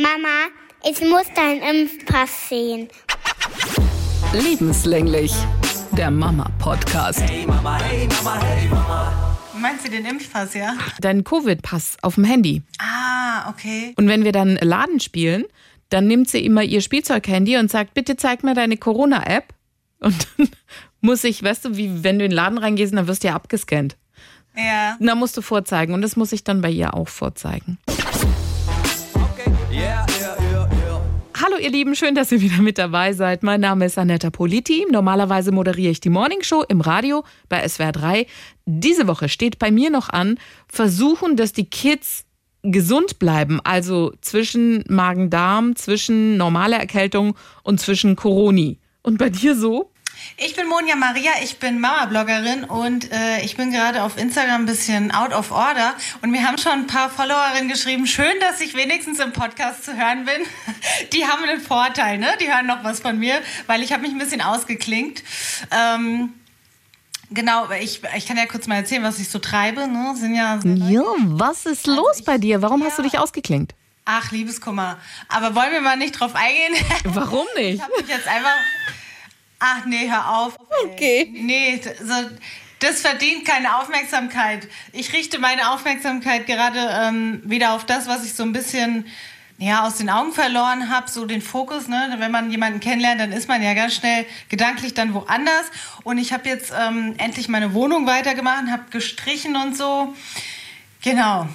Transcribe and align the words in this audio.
Mama, 0.00 0.48
ich 0.82 0.98
muss 1.02 1.26
deinen 1.34 1.60
Impfpass 1.60 2.48
sehen. 2.48 2.88
Lebenslänglich. 4.32 5.30
Der 5.92 6.10
Mama-Podcast. 6.10 7.20
Hey 7.20 7.44
Mama, 7.46 7.78
hey 7.82 8.08
Mama, 8.08 8.40
hey 8.42 8.68
Mama. 8.68 9.36
Meinst 9.60 9.86
du 9.86 9.90
den 9.90 10.06
Impfpass, 10.06 10.54
ja? 10.54 10.72
Deinen 11.02 11.22
Covid-Pass 11.22 11.98
auf 12.00 12.14
dem 12.14 12.24
Handy. 12.24 12.62
Ah, 12.78 13.50
okay. 13.50 13.92
Und 13.98 14.08
wenn 14.08 14.24
wir 14.24 14.32
dann 14.32 14.56
Laden 14.56 15.00
spielen, 15.00 15.44
dann 15.90 16.06
nimmt 16.06 16.30
sie 16.30 16.46
immer 16.46 16.62
ihr 16.62 16.80
Spielzeughandy 16.80 17.58
und 17.58 17.70
sagt, 17.70 17.92
bitte 17.92 18.16
zeig 18.16 18.42
mir 18.42 18.54
deine 18.54 18.78
Corona-App. 18.78 19.52
Und 20.00 20.26
dann 20.38 20.48
muss 21.02 21.24
ich, 21.24 21.42
weißt 21.42 21.66
du, 21.66 21.76
wie 21.76 22.02
wenn 22.02 22.18
du 22.18 22.24
in 22.24 22.30
den 22.30 22.36
Laden 22.36 22.56
reingehst, 22.56 22.94
dann 22.94 23.06
wirst 23.06 23.22
du 23.22 23.28
ja 23.28 23.34
abgescannt. 23.34 23.98
Ja. 24.56 24.96
Und 24.98 25.06
dann 25.06 25.18
musst 25.18 25.36
du 25.36 25.42
vorzeigen. 25.42 25.92
Und 25.92 26.00
das 26.00 26.16
muss 26.16 26.32
ich 26.32 26.42
dann 26.42 26.62
bei 26.62 26.70
ihr 26.70 26.94
auch 26.94 27.08
vorzeigen. 27.08 27.76
Hallo 31.42 31.56
ihr 31.56 31.70
Lieben, 31.70 31.96
schön, 31.96 32.14
dass 32.14 32.32
ihr 32.32 32.42
wieder 32.42 32.60
mit 32.60 32.76
dabei 32.76 33.14
seid. 33.14 33.42
Mein 33.42 33.62
Name 33.62 33.86
ist 33.86 33.96
Anetta 33.96 34.28
Politi. 34.28 34.84
Normalerweise 34.90 35.52
moderiere 35.52 35.90
ich 35.90 36.00
die 36.00 36.10
Morning 36.10 36.42
Show 36.42 36.64
im 36.68 36.82
Radio 36.82 37.24
bei 37.48 37.66
SWR 37.66 37.92
3. 37.92 38.26
Diese 38.66 39.06
Woche 39.06 39.30
steht 39.30 39.58
bei 39.58 39.70
mir 39.70 39.88
noch 39.88 40.10
an, 40.10 40.38
versuchen, 40.68 41.36
dass 41.36 41.54
die 41.54 41.64
Kids 41.64 42.26
gesund 42.62 43.18
bleiben, 43.18 43.58
also 43.64 44.12
zwischen 44.20 44.84
Magen-Darm, 44.88 45.76
zwischen 45.76 46.36
normaler 46.36 46.76
Erkältung 46.76 47.34
und 47.62 47.80
zwischen 47.80 48.16
Coroni. 48.16 48.78
Und 49.02 49.16
bei 49.16 49.30
dir 49.30 49.56
so? 49.56 49.89
Ich 50.36 50.56
bin 50.56 50.66
Monja 50.68 50.96
Maria, 50.96 51.32
ich 51.42 51.58
bin 51.58 51.80
Mama-Bloggerin 51.80 52.64
und 52.64 53.10
äh, 53.12 53.40
ich 53.42 53.56
bin 53.56 53.70
gerade 53.72 54.02
auf 54.02 54.16
Instagram 54.16 54.62
ein 54.62 54.66
bisschen 54.66 55.10
out 55.12 55.32
of 55.32 55.50
order. 55.50 55.94
Und 56.22 56.30
mir 56.30 56.46
haben 56.46 56.56
schon 56.58 56.72
ein 56.72 56.86
paar 56.86 57.10
Followerinnen 57.10 57.68
geschrieben, 57.68 58.06
schön, 58.06 58.32
dass 58.40 58.60
ich 58.60 58.74
wenigstens 58.74 59.18
im 59.18 59.32
Podcast 59.32 59.84
zu 59.84 59.96
hören 59.96 60.24
bin. 60.24 60.42
Die 61.12 61.26
haben 61.26 61.44
einen 61.44 61.60
Vorteil, 61.60 62.18
ne? 62.18 62.28
Die 62.40 62.48
hören 62.52 62.66
noch 62.66 62.82
was 62.84 63.00
von 63.00 63.18
mir, 63.18 63.40
weil 63.66 63.82
ich 63.82 63.92
habe 63.92 64.02
mich 64.02 64.12
ein 64.12 64.18
bisschen 64.18 64.40
ausgeklinkt. 64.40 65.22
Ähm, 65.70 66.32
genau, 67.30 67.70
ich, 67.80 68.00
ich 68.16 68.26
kann 68.26 68.36
ja 68.36 68.46
kurz 68.46 68.66
mal 68.66 68.76
erzählen, 68.76 69.02
was 69.02 69.18
ich 69.18 69.28
so 69.28 69.38
treibe. 69.38 69.86
Ne? 69.88 70.14
Sind 70.16 70.34
ja, 70.34 70.58
Ja, 70.64 71.02
was 71.18 71.66
ist 71.66 71.86
los 71.86 72.22
bei 72.24 72.38
dir? 72.38 72.62
Warum 72.62 72.82
hast 72.84 72.98
du 72.98 73.02
dich 73.02 73.18
ausgeklinkt? 73.18 73.74
Ach, 74.06 74.32
Liebeskummer. 74.32 74.98
Aber 75.28 75.54
wollen 75.54 75.72
wir 75.72 75.80
mal 75.82 75.96
nicht 75.96 76.18
drauf 76.18 76.34
eingehen? 76.34 76.74
Warum 77.04 77.46
nicht? 77.56 77.74
Ich 77.74 77.82
habe 77.82 77.92
mich 78.00 78.08
jetzt 78.08 78.26
einfach. 78.26 78.54
Ach 79.60 79.84
nee, 79.84 80.10
hör 80.10 80.28
auf. 80.36 80.58
Okay. 80.84 81.30
Nee, 81.32 81.80
so, 82.02 82.14
das 82.80 83.02
verdient 83.02 83.44
keine 83.44 83.76
Aufmerksamkeit. 83.76 84.66
Ich 84.92 85.12
richte 85.12 85.38
meine 85.38 85.70
Aufmerksamkeit 85.70 86.46
gerade 86.46 86.78
ähm, 86.78 87.42
wieder 87.44 87.74
auf 87.74 87.84
das, 87.84 88.08
was 88.08 88.24
ich 88.24 88.32
so 88.32 88.42
ein 88.42 88.52
bisschen 88.52 89.04
ja, 89.58 89.86
aus 89.86 89.98
den 89.98 90.08
Augen 90.08 90.32
verloren 90.32 90.88
habe, 90.88 91.10
so 91.10 91.26
den 91.26 91.42
Fokus. 91.42 91.86
Ne? 91.86 92.14
Wenn 92.16 92.30
man 92.30 92.50
jemanden 92.50 92.80
kennenlernt, 92.80 93.20
dann 93.20 93.32
ist 93.32 93.46
man 93.46 93.62
ja 93.62 93.74
ganz 93.74 93.94
schnell 93.94 94.24
gedanklich 94.48 94.94
dann 94.94 95.12
woanders. 95.12 95.66
Und 96.02 96.16
ich 96.16 96.32
habe 96.32 96.48
jetzt 96.48 96.72
ähm, 96.76 97.14
endlich 97.18 97.48
meine 97.48 97.74
Wohnung 97.74 98.06
weitergemacht, 98.06 98.68
habe 98.70 98.84
gestrichen 98.90 99.56
und 99.56 99.76
so. 99.76 100.14
Genau. 101.02 101.46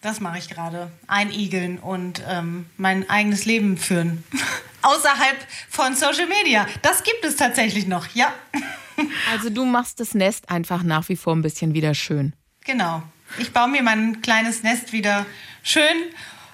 Das 0.00 0.20
mache 0.20 0.38
ich 0.38 0.48
gerade. 0.48 0.90
Einigeln 1.06 1.78
und 1.78 2.22
ähm, 2.26 2.66
mein 2.78 3.08
eigenes 3.10 3.44
Leben 3.44 3.76
führen. 3.76 4.24
Außerhalb 4.84 5.36
von 5.68 5.94
Social 5.94 6.26
Media. 6.26 6.66
Das 6.82 7.02
gibt 7.02 7.24
es 7.24 7.36
tatsächlich 7.36 7.86
noch, 7.86 8.06
ja. 8.14 8.32
Also 9.32 9.50
du 9.50 9.64
machst 9.64 9.98
das 9.98 10.14
Nest 10.14 10.48
einfach 10.50 10.84
nach 10.84 11.08
wie 11.08 11.16
vor 11.16 11.34
ein 11.34 11.42
bisschen 11.42 11.74
wieder 11.74 11.94
schön. 11.94 12.32
Genau. 12.64 13.02
Ich 13.38 13.52
baue 13.52 13.66
mir 13.66 13.82
mein 13.82 14.22
kleines 14.22 14.62
Nest 14.62 14.92
wieder 14.92 15.26
schön, 15.64 15.82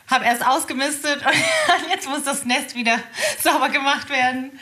habe 0.07 0.25
erst 0.25 0.47
ausgemistet 0.47 1.17
und 1.27 1.91
jetzt 1.91 2.09
muss 2.09 2.23
das 2.23 2.47
Nest 2.47 2.75
wieder 2.75 2.99
sauber 3.43 3.69
gemacht 3.69 4.09
werden. 4.09 4.53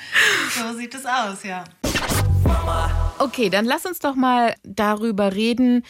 So 0.57 0.77
sieht 0.77 0.93
es 0.93 1.07
aus, 1.07 1.45
ja. 1.45 1.63
Okay, 3.19 3.49
dann 3.49 3.65
lass 3.65 3.87
uns 3.87 4.01
doch 4.01 4.17
mal 4.17 4.55
darüber 4.65 5.35
reden, 5.35 5.85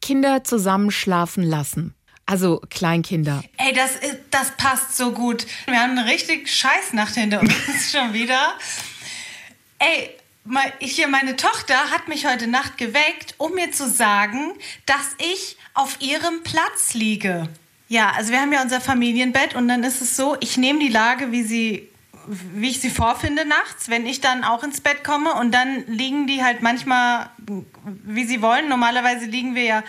Kinder 0.00 0.44
zusammen 0.44 0.92
schlafen 0.92 1.42
lassen. 1.42 1.94
Also 2.26 2.62
Kleinkinder. 2.70 3.42
Ey, 3.58 3.72
das, 3.74 3.96
ist- 3.96 4.18
das 4.30 4.52
passt 4.56 4.96
so 4.96 5.12
gut. 5.12 5.46
Wir 5.66 5.78
haben 5.80 5.98
eine 5.98 6.06
richtig 6.10 6.48
Scheißnacht 6.50 7.14
hinter 7.14 7.40
uns 7.40 7.52
schon 7.92 8.12
wieder. 8.14 8.54
Ey, 9.78 10.10
hier, 10.80 11.08
meine 11.08 11.36
Tochter 11.36 11.74
hat 11.90 12.08
mich 12.08 12.26
heute 12.26 12.46
Nacht 12.46 12.78
geweckt, 12.78 13.34
um 13.38 13.54
mir 13.54 13.72
zu 13.72 13.88
sagen, 13.88 14.52
dass 14.86 15.14
ich 15.18 15.56
auf 15.74 15.96
ihrem 16.00 16.42
Platz 16.42 16.94
liege. 16.94 17.48
Ja, 17.88 18.10
also 18.12 18.32
wir 18.32 18.40
haben 18.40 18.52
ja 18.52 18.62
unser 18.62 18.80
Familienbett 18.80 19.54
und 19.54 19.68
dann 19.68 19.84
ist 19.84 20.00
es 20.00 20.16
so, 20.16 20.36
ich 20.40 20.56
nehme 20.56 20.78
die 20.80 20.88
Lage, 20.88 21.32
wie 21.32 21.42
sie 21.42 21.88
wie 22.26 22.70
ich 22.70 22.80
sie 22.80 22.88
vorfinde 22.88 23.44
nachts, 23.44 23.90
wenn 23.90 24.06
ich 24.06 24.22
dann 24.22 24.44
auch 24.44 24.64
ins 24.64 24.80
Bett 24.80 25.04
komme 25.04 25.34
und 25.34 25.52
dann 25.52 25.84
liegen 25.88 26.26
die 26.26 26.42
halt 26.42 26.62
manchmal, 26.62 27.28
wie 27.84 28.24
sie 28.24 28.40
wollen. 28.40 28.66
Normalerweise 28.70 29.26
liegen 29.26 29.54
wir 29.54 29.64
ja 29.64 29.82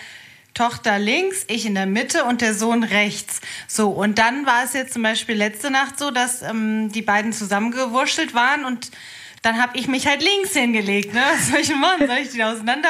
Tochter 0.55 0.97
links, 0.97 1.43
ich 1.47 1.65
in 1.65 1.75
der 1.75 1.85
Mitte 1.85 2.23
und 2.23 2.41
der 2.41 2.55
Sohn 2.55 2.83
rechts. 2.83 3.41
So, 3.67 3.89
und 3.89 4.17
dann 4.17 4.45
war 4.45 4.63
es 4.63 4.73
jetzt 4.73 4.93
zum 4.93 5.03
Beispiel 5.03 5.35
letzte 5.35 5.69
Nacht 5.69 5.99
so, 5.99 6.11
dass 6.11 6.41
ähm, 6.41 6.91
die 6.91 7.01
beiden 7.01 7.33
zusammengewurschtelt 7.33 8.33
waren 8.33 8.65
und 8.65 8.89
dann 9.41 9.61
habe 9.61 9.77
ich 9.77 9.87
mich 9.87 10.07
halt 10.07 10.23
links 10.23 10.53
hingelegt. 10.53 11.13
Ne? 11.13 11.21
Was 11.33 11.49
soll 11.49 11.59
ich 11.59 11.75
machen? 11.75 12.07
Soll 12.07 12.17
ich 12.17 12.29
die 12.31 12.43
auseinander? 12.43 12.89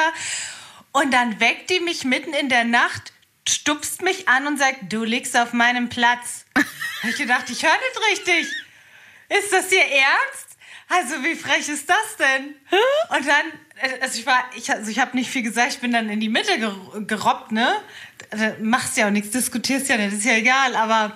Und 0.92 1.12
dann 1.12 1.40
weckt 1.40 1.68
die 1.68 1.80
mich 1.80 2.04
mitten 2.04 2.32
in 2.32 2.48
der 2.48 2.64
Nacht, 2.64 3.12
stupst 3.46 4.00
mich 4.00 4.28
an 4.28 4.46
und 4.46 4.58
sagt, 4.58 4.90
du 4.90 5.04
liegst 5.04 5.36
auf 5.36 5.52
meinem 5.52 5.88
Platz. 5.88 6.46
Hab 7.02 7.10
ich 7.10 7.16
gedacht, 7.16 7.50
ich 7.50 7.62
höre 7.62 7.72
nicht 7.72 8.10
richtig. 8.12 8.46
Ist 9.28 9.52
das 9.52 9.70
ihr 9.72 9.84
Ernst? 9.84 10.55
Also 10.88 11.22
wie 11.24 11.34
frech 11.34 11.68
ist 11.68 11.88
das 11.90 12.16
denn? 12.18 12.54
Und 13.16 13.26
dann, 13.26 13.46
äh, 13.80 14.00
also 14.00 14.18
ich 14.18 14.26
war, 14.26 14.44
ich, 14.56 14.70
also 14.70 14.90
ich 14.90 15.00
habe 15.00 15.16
nicht 15.16 15.30
viel 15.30 15.42
gesagt, 15.42 15.72
ich 15.72 15.78
bin 15.80 15.92
dann 15.92 16.08
in 16.08 16.20
die 16.20 16.28
Mitte 16.28 16.52
ger- 16.52 17.04
gerobbt, 17.06 17.52
ne? 17.52 17.74
Da 18.30 18.52
Machst 18.60 18.96
ja 18.96 19.06
auch 19.06 19.10
nichts, 19.10 19.30
diskutierst 19.30 19.88
ja 19.88 19.96
nicht, 19.96 20.12
ist 20.12 20.24
ja 20.24 20.34
egal. 20.34 20.76
Aber 20.76 21.14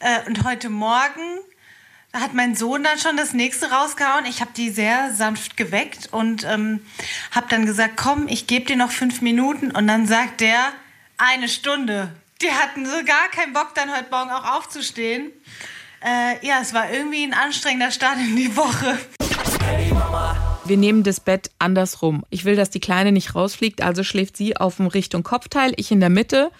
äh, 0.00 0.26
und 0.26 0.44
heute 0.44 0.70
Morgen 0.70 1.38
hat 2.12 2.34
mein 2.34 2.54
Sohn 2.54 2.82
dann 2.82 2.98
schon 2.98 3.16
das 3.16 3.32
nächste 3.32 3.70
rausgehauen. 3.70 4.26
Ich 4.26 4.40
habe 4.40 4.50
die 4.56 4.70
sehr 4.70 5.14
sanft 5.14 5.56
geweckt 5.56 6.12
und 6.12 6.44
ähm, 6.44 6.84
habe 7.30 7.46
dann 7.48 7.64
gesagt, 7.64 7.96
komm, 7.96 8.28
ich 8.28 8.46
gebe 8.46 8.66
dir 8.66 8.76
noch 8.76 8.90
fünf 8.90 9.22
Minuten. 9.22 9.70
Und 9.70 9.86
dann 9.86 10.06
sagt 10.06 10.40
der, 10.40 10.72
eine 11.16 11.48
Stunde. 11.48 12.12
Die 12.42 12.50
hatten 12.50 12.84
so 12.86 13.04
gar 13.04 13.28
keinen 13.30 13.52
Bock, 13.52 13.74
dann 13.74 13.96
heute 13.96 14.10
Morgen 14.10 14.30
auch 14.30 14.58
aufzustehen. 14.58 15.30
Äh, 16.04 16.44
ja, 16.44 16.58
es 16.60 16.74
war 16.74 16.92
irgendwie 16.92 17.22
ein 17.22 17.32
anstrengender 17.32 17.92
Start 17.92 18.18
in 18.18 18.34
die 18.34 18.56
Woche. 18.56 18.98
Wir 20.64 20.76
nehmen 20.76 21.04
das 21.04 21.20
Bett 21.20 21.50
andersrum. 21.60 22.24
Ich 22.30 22.44
will, 22.44 22.56
dass 22.56 22.70
die 22.70 22.80
Kleine 22.80 23.12
nicht 23.12 23.34
rausfliegt, 23.34 23.82
also 23.82 24.02
schläft 24.02 24.36
sie 24.36 24.56
auf 24.56 24.76
dem 24.76 24.86
Richtung 24.86 25.22
Kopfteil, 25.22 25.72
ich 25.76 25.92
in 25.92 26.00
der 26.00 26.10
Mitte. 26.10 26.50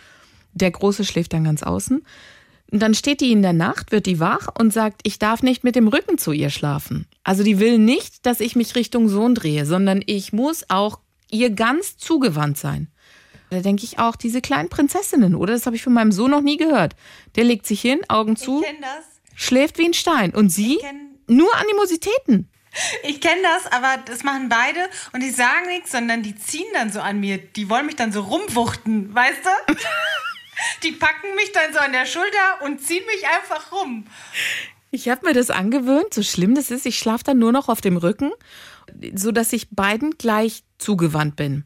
Der 0.52 0.70
Große 0.70 1.04
schläft 1.04 1.32
dann 1.32 1.44
ganz 1.44 1.62
außen. 1.62 2.04
Und 2.70 2.80
dann 2.80 2.94
steht 2.94 3.20
die 3.20 3.32
in 3.32 3.42
der 3.42 3.52
Nacht, 3.52 3.90
wird 3.90 4.06
die 4.06 4.20
wach 4.20 4.48
und 4.58 4.72
sagt, 4.72 5.00
ich 5.02 5.18
darf 5.18 5.42
nicht 5.42 5.64
mit 5.64 5.74
dem 5.74 5.88
Rücken 5.88 6.18
zu 6.18 6.32
ihr 6.32 6.50
schlafen. 6.50 7.06
Also 7.24 7.42
die 7.42 7.58
will 7.58 7.78
nicht, 7.78 8.24
dass 8.24 8.40
ich 8.40 8.56
mich 8.56 8.76
Richtung 8.76 9.08
Sohn 9.08 9.34
drehe, 9.34 9.66
sondern 9.66 10.02
ich 10.06 10.32
muss 10.32 10.64
auch 10.70 11.00
ihr 11.30 11.50
ganz 11.50 11.96
zugewandt 11.96 12.58
sein. 12.58 12.88
Da 13.50 13.60
denke 13.60 13.84
ich 13.84 13.98
auch, 13.98 14.16
diese 14.16 14.40
kleinen 14.40 14.70
Prinzessinnen, 14.70 15.34
oder? 15.34 15.52
Das 15.52 15.66
habe 15.66 15.76
ich 15.76 15.82
von 15.82 15.92
meinem 15.92 16.12
Sohn 16.12 16.30
noch 16.30 16.40
nie 16.40 16.56
gehört. 16.56 16.94
Der 17.36 17.44
legt 17.44 17.66
sich 17.66 17.80
hin, 17.82 18.00
Augen 18.08 18.36
zu, 18.36 18.62
Ich 18.62 18.66
kenne 18.66 18.80
das. 18.80 19.11
Schläft 19.34 19.78
wie 19.78 19.86
ein 19.86 19.94
Stein. 19.94 20.34
Und 20.34 20.50
sie 20.50 20.78
nur 21.26 21.54
Animositäten. 21.56 22.48
Ich 23.02 23.20
kenne 23.20 23.42
das, 23.42 23.70
aber 23.70 23.98
das 24.06 24.22
machen 24.22 24.48
beide 24.48 24.88
und 25.12 25.22
die 25.22 25.30
sagen 25.30 25.66
nichts, 25.68 25.92
sondern 25.92 26.22
die 26.22 26.34
ziehen 26.34 26.66
dann 26.72 26.90
so 26.90 27.00
an 27.00 27.20
mir. 27.20 27.36
Die 27.38 27.68
wollen 27.68 27.86
mich 27.86 27.96
dann 27.96 28.12
so 28.12 28.22
rumwuchten, 28.22 29.14
weißt 29.14 29.40
du? 29.44 29.74
Die 30.84 30.92
packen 30.92 31.34
mich 31.34 31.50
dann 31.52 31.72
so 31.72 31.80
an 31.80 31.92
der 31.92 32.06
Schulter 32.06 32.62
und 32.62 32.80
ziehen 32.80 33.04
mich 33.06 33.26
einfach 33.26 33.72
rum. 33.72 34.04
Ich 34.92 35.08
habe 35.08 35.26
mir 35.26 35.32
das 35.32 35.50
angewöhnt, 35.50 36.14
so 36.14 36.22
schlimm 36.22 36.54
das 36.54 36.70
ist. 36.70 36.86
Ich 36.86 36.98
schlafe 36.98 37.24
dann 37.24 37.38
nur 37.38 37.50
noch 37.50 37.68
auf 37.68 37.80
dem 37.80 37.96
Rücken, 37.96 38.30
so 39.14 39.32
dass 39.32 39.52
ich 39.52 39.70
beiden 39.70 40.18
gleich 40.18 40.62
zugewandt 40.78 41.34
bin. 41.34 41.64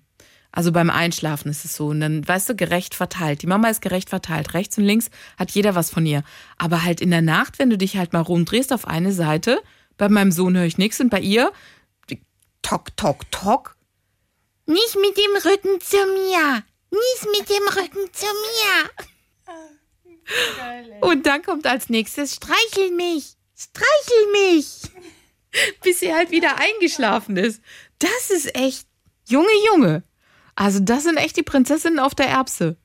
Also 0.57 0.73
beim 0.73 0.89
Einschlafen 0.89 1.51
ist 1.51 1.67
es 1.67 1.77
so. 1.77 1.89
Und 1.89 2.01
dann, 2.01 2.27
weißt 2.27 2.49
du, 2.49 2.57
gerecht 2.57 2.95
verteilt. 2.95 3.43
Die 3.43 3.47
Mama 3.47 3.69
ist 3.69 3.83
gerecht 3.83 4.09
verteilt. 4.09 4.55
Rechts 4.55 4.79
und 4.79 4.85
links 4.85 5.11
hat 5.39 5.51
jeder 5.51 5.75
was 5.75 5.91
von 5.91 6.07
ihr. 6.07 6.25
Aber 6.57 6.83
halt 6.83 7.03
in 7.03 7.11
der 7.11 7.21
Nacht, 7.21 7.59
wenn 7.59 7.69
du 7.69 7.77
dich 7.77 7.99
halt 7.99 8.15
mal 8.15 8.23
rumdrehst 8.23 8.73
auf 8.73 8.87
eine 8.87 9.13
Seite, 9.13 9.63
bei 9.99 10.09
meinem 10.09 10.33
Sohn 10.33 10.57
höre 10.57 10.65
ich 10.65 10.79
nichts 10.79 10.99
und 10.99 11.11
bei 11.11 11.21
ihr, 11.21 11.53
tok, 12.63 12.97
tok, 12.97 13.31
tok. 13.31 13.77
Nicht 14.65 14.97
mit 14.97 15.19
dem 15.19 15.37
Rücken 15.45 15.79
zu 15.79 15.99
mir. 15.99 16.63
Nicht 16.91 17.39
mit 17.39 17.51
dem 17.51 17.69
Rücken 17.77 18.11
zu 18.15 18.25
mir. 18.25 18.91
Und 21.03 21.27
dann 21.27 21.43
kommt 21.43 21.67
als 21.67 21.91
nächstes, 21.91 22.35
streichel 22.35 22.93
mich, 22.93 23.35
streichel 23.55 24.33
mich. 24.33 24.81
Bis 25.83 26.01
sie 26.01 26.15
halt 26.15 26.31
wieder 26.31 26.59
eingeschlafen 26.59 27.37
ist. 27.37 27.61
Das 27.99 28.31
ist 28.31 28.57
echt, 28.57 28.87
Junge, 29.29 29.53
Junge. 29.71 30.03
Also 30.57 30.81
das 30.81 31.05
sind 31.05 31.19
echt 31.19 31.37
die 31.37 31.43
Prinzessinnen 31.43 31.99
auf 31.99 32.15
der 32.15 32.29
Erbse. 32.29 32.77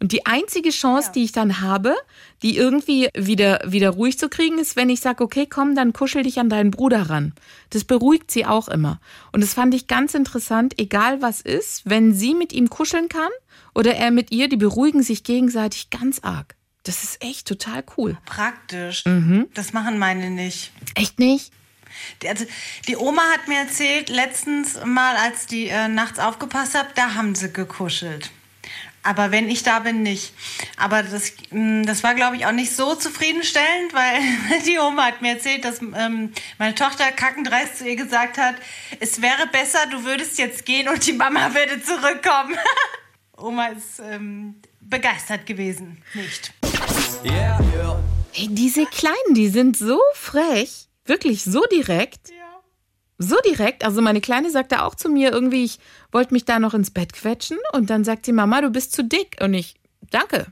Und 0.00 0.12
die 0.12 0.26
einzige 0.26 0.70
Chance, 0.70 1.10
die 1.14 1.24
ich 1.24 1.32
dann 1.32 1.60
habe, 1.60 1.94
die 2.42 2.56
irgendwie 2.56 3.08
wieder, 3.16 3.60
wieder 3.66 3.90
ruhig 3.90 4.18
zu 4.18 4.28
kriegen, 4.28 4.58
ist, 4.58 4.76
wenn 4.76 4.88
ich 4.88 5.00
sage, 5.00 5.24
okay, 5.24 5.46
komm, 5.46 5.74
dann 5.74 5.92
kuschel 5.92 6.22
dich 6.22 6.38
an 6.38 6.48
deinen 6.48 6.70
Bruder 6.70 7.10
ran. 7.10 7.34
Das 7.70 7.84
beruhigt 7.84 8.30
sie 8.30 8.46
auch 8.46 8.68
immer. 8.68 9.00
Und 9.32 9.42
das 9.42 9.54
fand 9.54 9.74
ich 9.74 9.86
ganz 9.86 10.14
interessant, 10.14 10.78
egal 10.78 11.22
was 11.22 11.40
ist, 11.40 11.82
wenn 11.84 12.14
sie 12.14 12.34
mit 12.34 12.52
ihm 12.52 12.70
kuscheln 12.70 13.08
kann 13.08 13.30
oder 13.74 13.94
er 13.96 14.10
mit 14.10 14.30
ihr, 14.30 14.48
die 14.48 14.56
beruhigen 14.56 15.02
sich 15.02 15.24
gegenseitig 15.24 15.90
ganz 15.90 16.20
arg. 16.20 16.54
Das 16.84 17.02
ist 17.02 17.20
echt 17.22 17.48
total 17.48 17.82
cool. 17.96 18.16
Praktisch. 18.26 19.04
Mhm. 19.06 19.48
Das 19.54 19.72
machen 19.72 19.98
meine 19.98 20.30
nicht. 20.30 20.70
Echt 20.94 21.18
nicht? 21.18 21.52
Die, 22.22 22.28
also, 22.28 22.44
die 22.88 22.96
Oma 22.96 23.22
hat 23.32 23.48
mir 23.48 23.58
erzählt, 23.58 24.08
letztens 24.08 24.78
mal, 24.84 25.16
als 25.16 25.46
die 25.46 25.68
äh, 25.68 25.88
nachts 25.88 26.18
aufgepasst 26.18 26.74
hat, 26.74 26.96
da 26.96 27.14
haben 27.14 27.34
sie 27.34 27.52
gekuschelt. 27.52 28.30
Aber 29.06 29.30
wenn 29.30 29.48
ich 29.48 29.62
da 29.62 29.78
bin, 29.78 30.02
nicht. 30.02 30.32
Aber 30.76 31.04
das, 31.04 31.32
mh, 31.50 31.84
das 31.84 32.02
war, 32.02 32.16
glaube 32.16 32.34
ich, 32.36 32.44
auch 32.44 32.52
nicht 32.52 32.74
so 32.74 32.96
zufriedenstellend, 32.96 33.94
weil 33.94 34.20
die 34.66 34.78
Oma 34.80 35.06
hat 35.06 35.22
mir 35.22 35.34
erzählt, 35.34 35.64
dass 35.64 35.80
ähm, 35.80 36.32
meine 36.58 36.74
Tochter 36.74 37.12
kackendreist 37.12 37.78
zu 37.78 37.88
ihr 37.88 37.94
gesagt 37.94 38.36
hat, 38.36 38.56
es 38.98 39.22
wäre 39.22 39.46
besser, 39.46 39.86
du 39.92 40.04
würdest 40.04 40.38
jetzt 40.38 40.66
gehen 40.66 40.88
und 40.88 41.06
die 41.06 41.12
Mama 41.12 41.54
würde 41.54 41.80
zurückkommen. 41.80 42.58
Oma 43.36 43.66
ist 43.66 44.00
ähm, 44.00 44.56
begeistert 44.80 45.46
gewesen. 45.46 46.02
Nicht. 46.14 46.52
Yeah, 47.24 47.60
yeah. 47.74 48.02
Hey, 48.32 48.48
diese 48.50 48.86
Kleinen, 48.86 49.34
die 49.34 49.48
sind 49.48 49.76
so 49.76 50.00
frech. 50.14 50.88
Wirklich 51.06 51.44
so 51.44 51.64
direkt. 51.72 52.32
So 53.18 53.36
direkt. 53.46 53.84
Also 53.84 54.02
meine 54.02 54.20
Kleine 54.20 54.50
sagte 54.50 54.82
auch 54.82 54.94
zu 54.94 55.08
mir 55.08 55.32
irgendwie, 55.32 55.64
ich 55.64 55.78
wollte 56.12 56.34
mich 56.34 56.44
da 56.44 56.58
noch 56.58 56.74
ins 56.74 56.90
Bett 56.90 57.12
quetschen. 57.12 57.58
Und 57.72 57.88
dann 57.88 58.04
sagt 58.04 58.26
sie, 58.26 58.32
Mama, 58.32 58.60
du 58.60 58.70
bist 58.70 58.92
zu 58.92 59.02
dick. 59.04 59.36
Und 59.40 59.54
ich, 59.54 59.76
danke. 60.10 60.46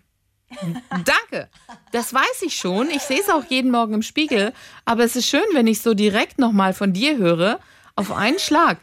Danke. 0.91 1.49
Das 1.91 2.15
weiß 2.15 2.43
ich 2.43 2.57
schon. 2.57 2.89
Ich 2.91 3.03
sehe 3.03 3.19
es 3.19 3.29
auch 3.29 3.45
jeden 3.49 3.73
Morgen 3.73 3.95
im 3.95 4.03
Spiegel. 4.03 4.53
Aber 4.85 5.03
es 5.03 5.17
ist 5.17 5.27
schön, 5.27 5.43
wenn 5.53 5.67
ich 5.67 5.83
so 5.83 5.95
direkt 5.95 6.39
nochmal 6.39 6.75
von 6.75 6.93
dir 6.93 7.17
höre. 7.17 7.59
Auf 7.97 8.13
einen 8.13 8.39
Schlag. 8.39 8.79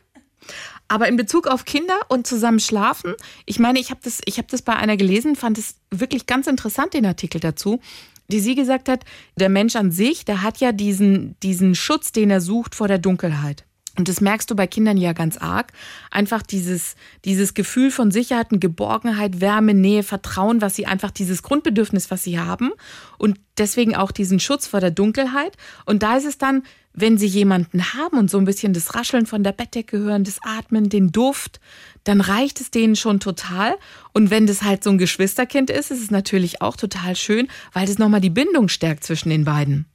Aber 0.92 1.08
in 1.08 1.16
Bezug 1.16 1.48
auf 1.48 1.64
Kinder 1.64 1.98
und 2.10 2.28
zusammen 2.28 2.60
schlafen, 2.60 3.14
ich 3.46 3.60
meine, 3.60 3.80
ich 3.80 3.92
habe 3.92 4.02
das, 4.04 4.20
ich 4.26 4.38
hab 4.38 4.50
das 4.50 4.62
bei 4.62 4.76
einer 4.76 4.98
gelesen, 4.98 5.38
fand 5.38 5.58
es 5.58 5.76
wirklich 5.90 6.26
ganz 6.26 6.48
interessant, 6.48 6.94
den 6.94 7.06
Artikel 7.06 7.40
dazu, 7.40 7.80
die 8.28 8.42
sie 8.42 8.56
gesagt 8.56 8.90
hat, 8.90 9.06
der 9.38 9.48
Mensch 9.48 9.78
an 9.78 9.92
sich, 9.94 10.26
der 10.26 10.42
hat 10.42 10.58
ja 10.58 10.74
diesen, 10.74 11.40
diesen 11.44 11.76
Schutz, 11.76 12.12
den 12.12 12.30
er 12.30 12.42
sucht 12.42 12.76
vor 12.76 12.90
der 12.90 12.98
Dunkelheit. 12.98 13.64
Und 13.98 14.10
das 14.10 14.20
merkst 14.20 14.52
du 14.52 14.56
bei 14.56 14.68
Kindern 14.68 14.98
ja 14.98 15.14
ganz 15.14 15.38
arg. 15.38 15.72
Einfach 16.12 16.42
dieses, 16.42 16.96
dieses 17.24 17.54
Gefühl 17.54 17.90
von 17.90 18.12
Sicherheit, 18.12 18.48
Geborgenheit, 18.50 19.40
Wärme, 19.40 19.74
Nähe, 19.74 20.04
Vertrauen, 20.04 20.62
was 20.62 20.76
sie 20.76 20.88
einfach 20.88 21.12
dieses 21.12 21.42
Grundbedürfnis, 21.42 22.12
was 22.12 22.24
sie 22.24 22.38
haben. 22.38 22.72
Und 23.18 23.40
deswegen 23.58 23.96
auch 23.96 24.12
diesen 24.12 24.42
Schutz 24.42 24.68
vor 24.68 24.82
der 24.82 24.92
Dunkelheit. 24.92 25.56
Und 25.86 26.04
da 26.04 26.18
ist 26.18 26.26
es 26.26 26.38
dann, 26.38 26.64
wenn 26.94 27.18
sie 27.18 27.28
jemanden 27.28 27.94
haben 27.94 28.18
und 28.18 28.30
so 28.30 28.38
ein 28.38 28.46
bisschen 28.46 28.74
das 28.74 28.96
Rascheln 28.96 29.26
von 29.26 29.44
der 29.44 29.54
Bettdecke 29.54 29.98
hören, 29.98 30.24
das 30.24 30.40
Atmen, 30.44 30.90
den 30.90 31.12
Duft, 31.12 31.60
dann 32.04 32.22
reicht 32.22 32.60
es 32.60 32.72
denen 32.72 32.96
schon 32.96 33.20
total. 33.20 33.76
Und 34.14 34.30
wenn 34.30 34.48
das 34.48 34.62
halt 34.62 34.84
so 34.84 34.90
ein 34.90 34.98
Geschwisterkind 34.98 35.70
ist, 35.70 35.92
ist 35.92 36.02
es 36.02 36.12
natürlich 36.12 36.62
auch 36.62 36.76
total 36.76 37.16
schön, 37.16 37.48
weil 37.74 37.86
das 37.86 37.98
nochmal 37.98 38.22
die 38.22 38.30
Bindung 38.30 38.68
stärkt 38.68 39.04
zwischen 39.04 39.30
den 39.30 39.46
beiden. 39.46 39.86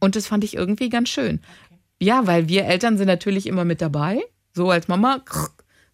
Und 0.00 0.16
das 0.16 0.26
fand 0.26 0.44
ich 0.44 0.54
irgendwie 0.54 0.88
ganz 0.88 1.08
schön. 1.08 1.40
Ja, 2.00 2.26
weil 2.26 2.48
wir 2.48 2.66
Eltern 2.66 2.98
sind 2.98 3.06
natürlich 3.06 3.46
immer 3.46 3.64
mit 3.64 3.80
dabei, 3.80 4.22
so 4.52 4.70
als 4.70 4.88
Mama, 4.88 5.22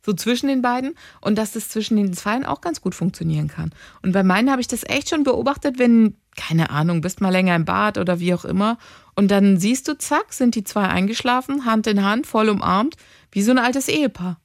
so 0.05 0.13
zwischen 0.13 0.49
den 0.49 0.63
beiden 0.63 0.95
und 1.21 1.39
dass 1.39 1.53
das 1.53 1.69
zwischen 1.69 1.97
den 1.97 2.13
Zweien 2.13 2.45
auch 2.45 2.61
ganz 2.61 2.81
gut 2.81 2.95
funktionieren 2.95 3.49
kann. 3.49 3.71
Und 4.03 4.13
bei 4.13 4.25
meinen 4.25 4.51
habe 4.51 4.61
ich 4.61 4.67
das 4.67 4.83
echt 4.85 5.11
schon 5.11 5.23
beobachtet, 5.23 5.79
wenn, 5.79 6.17
keine 6.37 6.71
Ahnung, 6.71 7.01
bist 7.01 7.21
mal 7.21 7.31
länger 7.31 7.55
im 7.57 7.65
Bad 7.65 7.99
oder 7.99 8.21
wie 8.21 8.35
auch 8.35 8.45
immer 8.45 8.79
und 9.15 9.31
dann 9.31 9.59
siehst 9.59 9.89
du, 9.89 9.97
zack, 9.99 10.33
sind 10.33 10.55
die 10.55 10.65
zwei 10.65 10.89
eingeschlafen, 10.89 11.65
Hand 11.65 11.87
in 11.87 12.05
Hand, 12.05 12.27
voll 12.27 12.49
umarmt, 12.49 12.97
wie 13.31 13.43
so 13.43 13.51
ein 13.51 13.59
altes 13.59 13.89
Ehepaar. 13.89 14.41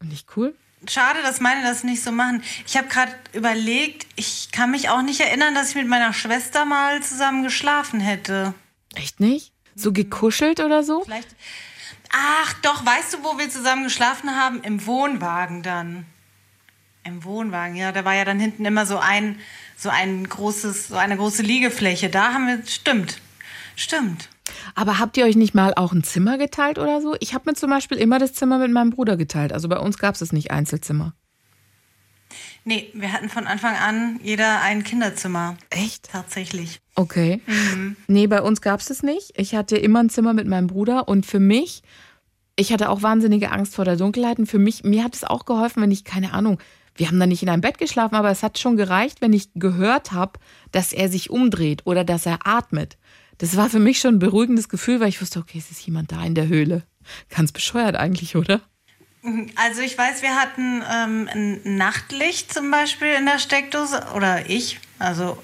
Und 0.00 0.08
nicht 0.08 0.36
cool? 0.36 0.54
Schade, 0.88 1.20
dass 1.22 1.40
meine 1.40 1.62
das 1.62 1.84
nicht 1.84 2.02
so 2.02 2.10
machen. 2.10 2.42
Ich 2.66 2.76
habe 2.76 2.88
gerade 2.88 3.12
überlegt, 3.32 4.06
ich 4.16 4.50
kann 4.50 4.72
mich 4.72 4.88
auch 4.88 5.02
nicht 5.02 5.20
erinnern, 5.20 5.54
dass 5.54 5.70
ich 5.70 5.74
mit 5.76 5.86
meiner 5.86 6.12
Schwester 6.12 6.64
mal 6.64 7.00
zusammen 7.02 7.44
geschlafen 7.44 8.00
hätte. 8.00 8.52
Echt 8.94 9.20
nicht? 9.20 9.52
So 9.74 9.92
gekuschelt 9.92 10.60
oder 10.60 10.82
so? 10.82 11.02
Vielleicht. 11.04 11.28
Ach, 12.12 12.52
doch, 12.62 12.84
weißt 12.84 13.14
du, 13.14 13.18
wo 13.22 13.38
wir 13.38 13.48
zusammen 13.48 13.84
geschlafen 13.84 14.36
haben? 14.36 14.60
Im 14.62 14.84
Wohnwagen 14.84 15.62
dann. 15.62 16.04
Im 17.04 17.24
Wohnwagen, 17.24 17.76
ja. 17.76 17.92
Da 17.92 18.04
war 18.04 18.14
ja 18.14 18.24
dann 18.24 18.40
hinten 18.40 18.64
immer 18.64 18.84
so 18.84 18.98
ein, 18.98 19.38
so 19.82 19.88
ein 19.88 20.28
großes, 20.28 20.88
so 20.88 20.96
eine 20.96 21.16
große 21.16 21.42
Liegefläche. 21.42 22.08
Da 22.08 22.32
haben 22.32 22.46
wir, 22.46 22.64
stimmt. 22.66 23.20
Stimmt. 23.74 24.28
Aber 24.74 24.98
habt 24.98 25.16
ihr 25.16 25.24
euch 25.24 25.36
nicht 25.36 25.54
mal 25.54 25.74
auch 25.74 25.92
ein 25.92 26.04
Zimmer 26.04 26.38
geteilt 26.38 26.78
oder 26.78 27.00
so? 27.00 27.16
Ich 27.20 27.34
habe 27.34 27.50
mir 27.50 27.54
zum 27.54 27.70
Beispiel 27.70 27.98
immer 27.98 28.18
das 28.18 28.34
Zimmer 28.34 28.58
mit 28.58 28.70
meinem 28.70 28.90
Bruder 28.90 29.16
geteilt. 29.16 29.52
Also 29.52 29.68
bei 29.68 29.78
uns 29.78 29.98
gab 29.98 30.14
es 30.14 30.32
nicht 30.32 30.50
Einzelzimmer. 30.50 31.14
Nee, 32.64 32.90
wir 32.94 33.12
hatten 33.12 33.28
von 33.28 33.46
Anfang 33.46 33.74
an 33.74 34.20
jeder 34.22 34.60
ein 34.60 34.84
Kinderzimmer. 34.84 35.56
Echt? 35.70 36.10
Tatsächlich. 36.12 36.80
Okay. 36.94 37.40
Nee, 38.06 38.28
bei 38.28 38.40
uns 38.40 38.60
gab 38.60 38.80
es 38.80 38.86
das 38.86 39.02
nicht. 39.02 39.32
Ich 39.36 39.54
hatte 39.54 39.76
immer 39.76 40.00
ein 40.00 40.10
Zimmer 40.10 40.32
mit 40.32 40.46
meinem 40.46 40.68
Bruder 40.68 41.08
und 41.08 41.26
für 41.26 41.40
mich, 41.40 41.82
ich 42.54 42.72
hatte 42.72 42.88
auch 42.88 43.02
wahnsinnige 43.02 43.50
Angst 43.50 43.74
vor 43.74 43.84
der 43.84 43.96
Dunkelheit 43.96 44.38
und 44.38 44.46
für 44.46 44.60
mich, 44.60 44.84
mir 44.84 45.02
hat 45.02 45.16
es 45.16 45.24
auch 45.24 45.44
geholfen, 45.44 45.82
wenn 45.82 45.90
ich, 45.90 46.04
keine 46.04 46.32
Ahnung, 46.34 46.58
wir 46.94 47.08
haben 47.08 47.18
da 47.18 47.26
nicht 47.26 47.42
in 47.42 47.48
einem 47.48 47.62
Bett 47.62 47.78
geschlafen, 47.78 48.14
aber 48.14 48.30
es 48.30 48.42
hat 48.42 48.58
schon 48.58 48.76
gereicht, 48.76 49.20
wenn 49.20 49.32
ich 49.32 49.50
gehört 49.54 50.12
habe, 50.12 50.38
dass 50.72 50.92
er 50.92 51.08
sich 51.08 51.30
umdreht 51.30 51.82
oder 51.86 52.04
dass 52.04 52.26
er 52.26 52.46
atmet. 52.46 52.98
Das 53.38 53.56
war 53.56 53.70
für 53.70 53.78
mich 53.78 53.98
schon 53.98 54.16
ein 54.16 54.20
beruhigendes 54.20 54.68
Gefühl, 54.68 55.00
weil 55.00 55.08
ich 55.08 55.20
wusste, 55.20 55.38
okay, 55.38 55.58
es 55.58 55.70
ist 55.70 55.84
jemand 55.86 56.12
da 56.12 56.22
in 56.24 56.34
der 56.34 56.48
Höhle. 56.48 56.84
Ganz 57.28 57.50
bescheuert 57.52 57.96
eigentlich, 57.96 58.36
oder? 58.36 58.60
Also 59.54 59.82
ich 59.82 59.96
weiß, 59.96 60.22
wir 60.22 60.34
hatten 60.34 60.82
ähm, 60.92 61.28
ein 61.32 61.76
Nachtlicht 61.76 62.52
zum 62.52 62.70
Beispiel 62.70 63.08
in 63.18 63.26
der 63.26 63.38
Steckdose 63.38 64.04
oder 64.14 64.50
ich. 64.50 64.80
Also 64.98 65.40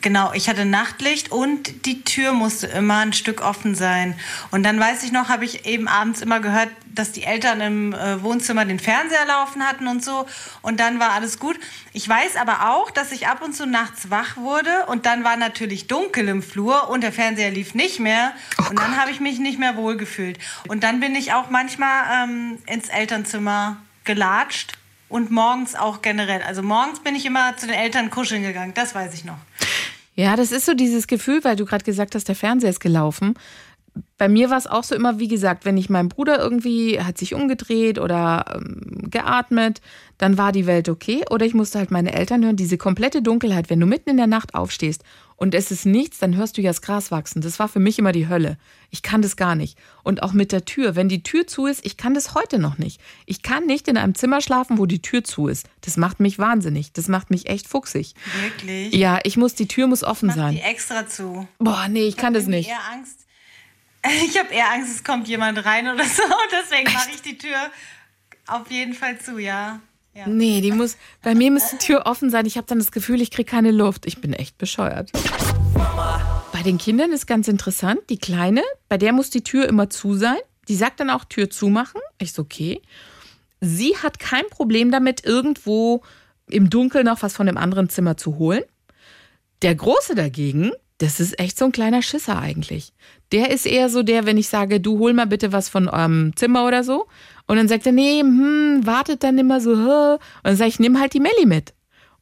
genau, 0.00 0.32
ich 0.32 0.48
hatte 0.48 0.64
Nachtlicht 0.64 1.32
und 1.32 1.86
die 1.86 2.02
Tür 2.04 2.32
musste 2.32 2.66
immer 2.68 2.98
ein 2.98 3.12
Stück 3.12 3.42
offen 3.42 3.74
sein. 3.74 4.18
Und 4.50 4.62
dann 4.62 4.78
weiß 4.78 5.02
ich 5.02 5.12
noch, 5.12 5.28
habe 5.28 5.44
ich 5.44 5.66
eben 5.66 5.88
abends 5.88 6.20
immer 6.20 6.40
gehört, 6.40 6.68
dass 6.86 7.12
die 7.12 7.24
Eltern 7.24 7.60
im 7.60 7.92
äh, 7.92 8.22
Wohnzimmer 8.22 8.64
den 8.64 8.78
Fernseher 8.78 9.26
laufen 9.26 9.66
hatten 9.66 9.86
und 9.86 10.04
so. 10.04 10.26
Und 10.62 10.80
dann 10.80 11.00
war 11.00 11.10
alles 11.10 11.38
gut. 11.38 11.58
Ich 11.92 12.08
weiß 12.08 12.36
aber 12.36 12.70
auch, 12.70 12.90
dass 12.90 13.12
ich 13.12 13.28
ab 13.28 13.42
und 13.42 13.54
zu 13.54 13.66
nachts 13.66 14.10
wach 14.10 14.36
wurde 14.36 14.86
und 14.86 15.06
dann 15.06 15.24
war 15.24 15.36
natürlich 15.36 15.86
dunkel 15.86 16.28
im 16.28 16.42
Flur 16.42 16.88
und 16.88 17.02
der 17.02 17.12
Fernseher 17.12 17.50
lief 17.50 17.74
nicht 17.74 18.00
mehr. 18.00 18.32
und 18.68 18.78
dann 18.78 18.96
habe 18.96 19.10
ich 19.10 19.20
mich 19.20 19.38
nicht 19.38 19.58
mehr 19.58 19.76
wohlgefühlt. 19.76 20.38
Und 20.68 20.84
dann 20.84 21.00
bin 21.00 21.14
ich 21.14 21.32
auch 21.32 21.50
manchmal 21.50 22.24
ähm, 22.24 22.58
ins 22.66 22.88
Elternzimmer 22.88 23.76
gelatscht 24.04 24.72
und 25.08 25.30
morgens 25.30 25.74
auch 25.74 26.02
generell. 26.02 26.42
Also 26.42 26.62
morgens 26.62 27.00
bin 27.00 27.14
ich 27.14 27.26
immer 27.26 27.56
zu 27.56 27.66
den 27.66 27.76
Eltern 27.76 28.10
kuscheln 28.10 28.42
gegangen, 28.42 28.72
das 28.74 28.94
weiß 28.94 29.12
ich 29.14 29.24
noch. 29.24 29.38
Ja, 30.20 30.36
das 30.36 30.52
ist 30.52 30.66
so 30.66 30.74
dieses 30.74 31.06
Gefühl, 31.06 31.42
weil 31.44 31.56
du 31.56 31.64
gerade 31.64 31.82
gesagt 31.82 32.14
hast, 32.14 32.28
der 32.28 32.34
Fernseher 32.34 32.68
ist 32.68 32.80
gelaufen. 32.80 33.32
Bei 34.18 34.28
mir 34.28 34.50
war 34.50 34.58
es 34.58 34.66
auch 34.66 34.84
so 34.84 34.94
immer, 34.94 35.18
wie 35.18 35.28
gesagt, 35.28 35.64
wenn 35.64 35.78
ich 35.78 35.88
mein 35.88 36.10
Bruder 36.10 36.38
irgendwie 36.38 37.00
hat 37.00 37.16
sich 37.16 37.34
umgedreht 37.34 37.98
oder 37.98 38.44
ähm, 38.54 39.08
geatmet, 39.10 39.80
dann 40.18 40.36
war 40.36 40.52
die 40.52 40.66
Welt 40.66 40.90
okay. 40.90 41.24
Oder 41.30 41.46
ich 41.46 41.54
musste 41.54 41.78
halt 41.78 41.90
meine 41.90 42.12
Eltern 42.12 42.44
hören. 42.44 42.56
Diese 42.56 42.76
komplette 42.76 43.22
Dunkelheit, 43.22 43.70
wenn 43.70 43.80
du 43.80 43.86
mitten 43.86 44.10
in 44.10 44.18
der 44.18 44.26
Nacht 44.26 44.54
aufstehst 44.54 45.04
und 45.40 45.54
es 45.54 45.70
ist 45.70 45.86
nichts, 45.86 46.18
dann 46.18 46.36
hörst 46.36 46.58
du 46.58 46.60
ja 46.60 46.68
das 46.68 46.82
Gras 46.82 47.10
wachsen. 47.10 47.40
Das 47.40 47.58
war 47.58 47.66
für 47.66 47.78
mich 47.80 47.98
immer 47.98 48.12
die 48.12 48.28
Hölle. 48.28 48.58
Ich 48.90 49.00
kann 49.00 49.22
das 49.22 49.36
gar 49.36 49.54
nicht. 49.54 49.78
Und 50.02 50.22
auch 50.22 50.34
mit 50.34 50.52
der 50.52 50.66
Tür, 50.66 50.96
wenn 50.96 51.08
die 51.08 51.22
Tür 51.22 51.46
zu 51.46 51.64
ist, 51.64 51.82
ich 51.82 51.96
kann 51.96 52.12
das 52.12 52.34
heute 52.34 52.58
noch 52.58 52.76
nicht. 52.76 53.00
Ich 53.24 53.42
kann 53.42 53.64
nicht 53.64 53.88
in 53.88 53.96
einem 53.96 54.14
Zimmer 54.14 54.42
schlafen, 54.42 54.76
wo 54.76 54.84
die 54.84 55.00
Tür 55.00 55.24
zu 55.24 55.48
ist. 55.48 55.66
Das 55.80 55.96
macht 55.96 56.20
mich 56.20 56.38
wahnsinnig. 56.38 56.92
Das 56.92 57.08
macht 57.08 57.30
mich 57.30 57.48
echt 57.48 57.66
fuchsig. 57.66 58.12
Wirklich? 58.42 58.94
Ja, 58.94 59.18
ich 59.24 59.38
muss, 59.38 59.54
die 59.54 59.66
Tür 59.66 59.86
muss 59.86 60.04
offen 60.04 60.26
Mach 60.26 60.34
die 60.34 60.40
sein. 60.40 60.56
extra 60.58 61.06
zu. 61.08 61.48
Boah, 61.58 61.88
nee, 61.88 62.06
ich 62.06 62.18
kann 62.18 62.34
das 62.34 62.44
nicht. 62.44 62.68
Eher 62.68 62.92
Angst. 62.92 63.20
Ich 64.24 64.38
habe 64.38 64.52
eher 64.52 64.70
Angst, 64.72 64.94
es 64.94 65.04
kommt 65.04 65.26
jemand 65.28 65.62
rein 65.64 65.88
oder 65.88 66.04
so. 66.04 66.22
Deswegen 66.52 66.92
mache 66.92 67.10
ich 67.14 67.22
die 67.22 67.36
Tür 67.38 67.70
auf 68.46 68.70
jeden 68.70 68.94
Fall 68.94 69.18
zu, 69.18 69.38
ja. 69.38 69.80
Ja. 70.20 70.28
Nee, 70.28 70.60
die 70.60 70.72
muss, 70.72 70.96
bei 71.22 71.34
mir 71.34 71.50
muss 71.50 71.70
die 71.70 71.78
Tür 71.78 72.02
offen 72.04 72.30
sein. 72.30 72.44
Ich 72.44 72.56
habe 72.56 72.66
dann 72.66 72.78
das 72.78 72.92
Gefühl, 72.92 73.22
ich 73.22 73.30
kriege 73.30 73.50
keine 73.50 73.70
Luft. 73.70 74.06
Ich 74.06 74.20
bin 74.20 74.32
echt 74.32 74.58
bescheuert. 74.58 75.10
Bei 76.52 76.62
den 76.62 76.76
Kindern 76.76 77.10
ist 77.12 77.26
ganz 77.26 77.48
interessant, 77.48 78.00
die 78.10 78.18
Kleine, 78.18 78.62
bei 78.88 78.98
der 78.98 79.12
muss 79.12 79.30
die 79.30 79.42
Tür 79.42 79.66
immer 79.66 79.88
zu 79.88 80.14
sein. 80.14 80.36
Die 80.68 80.76
sagt 80.76 81.00
dann 81.00 81.08
auch 81.08 81.24
Tür 81.24 81.48
zumachen. 81.48 82.00
Ich 82.18 82.32
so, 82.32 82.42
okay. 82.42 82.82
Sie 83.60 83.96
hat 83.96 84.18
kein 84.18 84.46
Problem 84.50 84.90
damit, 84.90 85.24
irgendwo 85.24 86.02
im 86.50 86.68
Dunkeln 86.68 87.06
noch 87.06 87.22
was 87.22 87.34
von 87.34 87.46
dem 87.46 87.56
anderen 87.56 87.88
Zimmer 87.88 88.16
zu 88.16 88.36
holen. 88.36 88.62
Der 89.62 89.74
Große 89.74 90.14
dagegen, 90.14 90.72
das 91.00 91.18
ist 91.18 91.40
echt 91.40 91.58
so 91.58 91.64
ein 91.64 91.72
kleiner 91.72 92.02
Schisser 92.02 92.38
eigentlich. 92.38 92.92
Der 93.32 93.50
ist 93.50 93.66
eher 93.66 93.88
so 93.88 94.02
der, 94.02 94.26
wenn 94.26 94.36
ich 94.36 94.48
sage, 94.48 94.80
du 94.80 94.98
hol 94.98 95.14
mal 95.14 95.26
bitte 95.26 95.50
was 95.50 95.70
von 95.70 95.88
eurem 95.88 96.36
Zimmer 96.36 96.66
oder 96.66 96.84
so. 96.84 97.06
Und 97.46 97.56
dann 97.56 97.68
sagt 97.68 97.86
er, 97.86 97.92
nee, 97.92 98.20
hm, 98.20 98.82
wartet 98.84 99.22
dann 99.22 99.38
immer 99.38 99.62
so. 99.62 99.76
hä. 99.76 100.12
Und 100.14 100.20
dann 100.44 100.56
sage 100.56 100.68
ich, 100.68 100.78
nimm 100.78 101.00
halt 101.00 101.14
die 101.14 101.20
Melli 101.20 101.46
mit. 101.46 101.72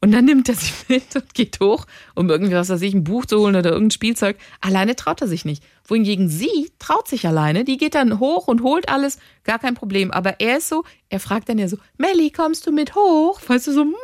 Und 0.00 0.12
dann 0.12 0.26
nimmt 0.26 0.49
er 0.49 0.54
sie 0.54 0.73
mit 0.88 1.16
und 1.16 1.35
geht 1.35 1.58
hoch, 1.61 1.87
um 2.14 2.30
irgendwie, 2.30 2.52
was 2.54 2.68
weiß 2.68 2.80
ich, 2.82 2.94
ein 2.94 3.02
Buch 3.02 3.26
zu 3.26 3.40
holen 3.40 3.56
oder 3.56 3.70
irgendein 3.70 3.90
Spielzeug. 3.90 4.37
Alleine 4.61 4.94
traut 4.94 5.20
er 5.23 5.26
sich 5.26 5.44
nicht. 5.44 5.64
Wohingegen 5.85 6.28
sie 6.28 6.70
traut 6.78 7.08
sich 7.08 7.26
alleine. 7.26 7.64
Die 7.64 7.78
geht 7.78 7.97
dann 7.97 8.20
hoch 8.20 8.47
und 8.47 8.62
holt 8.62 8.88
alles, 8.88 9.18
gar 9.42 9.58
kein 9.58 9.75
Problem. 9.75 10.12
Aber 10.12 10.38
er 10.38 10.58
ist 10.58 10.68
so, 10.68 10.85
er 11.08 11.18
fragt 11.18 11.49
dann 11.49 11.58
ja 11.58 11.66
so, 11.66 11.78
Melli, 11.97 12.30
kommst 12.30 12.64
du 12.64 12.70
mit 12.70 12.94
hoch? 12.94 13.40
Weißt 13.44 13.66
du 13.66 13.73
so, 13.73 13.82
hm. 13.82 13.94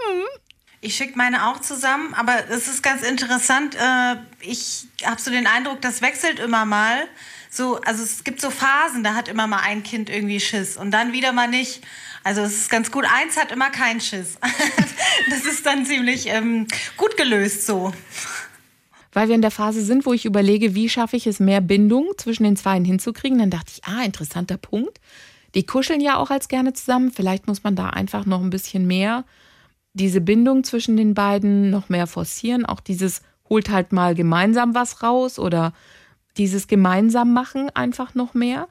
Ich 0.85 0.97
schicke 0.97 1.17
meine 1.17 1.49
auch 1.49 1.63
zusammen, 1.63 2.13
aber 2.13 2.51
es 2.51 2.69
ist 2.69 2.83
ganz 2.83 3.03
interessant. 3.03 3.75
Äh, 3.75 4.17
ich 4.41 4.87
habe 5.03 5.19
so 5.19 5.31
den 5.31 5.47
Eindruck, 5.47 5.81
das 5.81 6.03
wechselt 6.03 6.39
immer 6.39 6.67
mal. 6.67 7.09
So, 7.49 7.81
also 7.81 8.03
es 8.03 8.23
gibt 8.23 8.39
so 8.39 8.51
Phasen, 8.51 9.03
da 9.03 9.15
hat 9.15 9.29
immer 9.29 9.47
mal 9.47 9.61
ein 9.61 9.83
Kind 9.83 10.11
irgendwie 10.11 10.41
Schiss 10.41 10.77
und 10.77 10.91
dann 10.91 11.15
wieder 11.15 11.33
mal 11.33 11.49
nicht. 11.49 11.83
Also 12.23 12.43
es 12.43 12.53
ist 12.53 12.71
ganz 12.71 12.91
gut. 12.91 13.07
Eins 13.07 13.39
hat 13.39 13.51
immer 13.51 13.71
keinen 13.71 14.03
Schiss. 14.03 14.37
das 15.31 15.47
ist 15.47 15.65
dann 15.65 15.87
ziemlich 15.87 16.27
ähm, 16.27 16.67
gut 16.99 17.17
gelöst 17.17 17.65
so. 17.65 17.95
Weil 19.15 19.29
wir 19.29 19.37
in 19.37 19.43
der 19.43 19.51
Phase 19.51 19.83
sind, 19.83 20.05
wo 20.05 20.13
ich 20.13 20.27
überlege, 20.27 20.75
wie 20.75 20.91
schaffe 20.91 21.17
ich 21.17 21.27
es, 21.27 21.41
mehr 21.41 21.63
Bindung 21.63 22.09
zwischen 22.19 22.45
den 22.45 22.57
Zweien 22.57 22.85
hinzukriegen, 22.85 23.39
dann 23.39 23.51
dachte 23.51 23.73
ich, 23.75 23.85
ah, 23.85 24.05
interessanter 24.05 24.59
Punkt. 24.59 25.01
Die 25.55 25.65
kuscheln 25.65 26.03
ja 26.03 26.17
auch 26.17 26.29
als 26.29 26.49
gerne 26.49 26.75
zusammen. 26.75 27.11
Vielleicht 27.11 27.47
muss 27.47 27.65
man 27.65 27.75
da 27.75 27.89
einfach 27.89 28.27
noch 28.27 28.43
ein 28.43 28.51
bisschen 28.51 28.87
mehr 28.87 29.25
diese 29.95 30.21
Bindung 30.21 30.65
zwischen 30.65 30.97
den 30.97 31.15
beiden 31.15 31.71
noch 31.71 31.89
mehr 31.89 32.07
forcieren. 32.07 32.67
Auch 32.67 32.81
dieses 32.81 33.23
holt 33.49 33.71
halt 33.71 33.93
mal 33.93 34.15
gemeinsam 34.15 34.75
was 34.75 35.03
raus 35.03 35.39
oder 35.39 35.73
dieses 36.37 36.67
gemeinsam 36.67 37.33
machen 37.33 37.71
einfach 37.75 38.15
noch 38.15 38.35
mehr. 38.35 38.69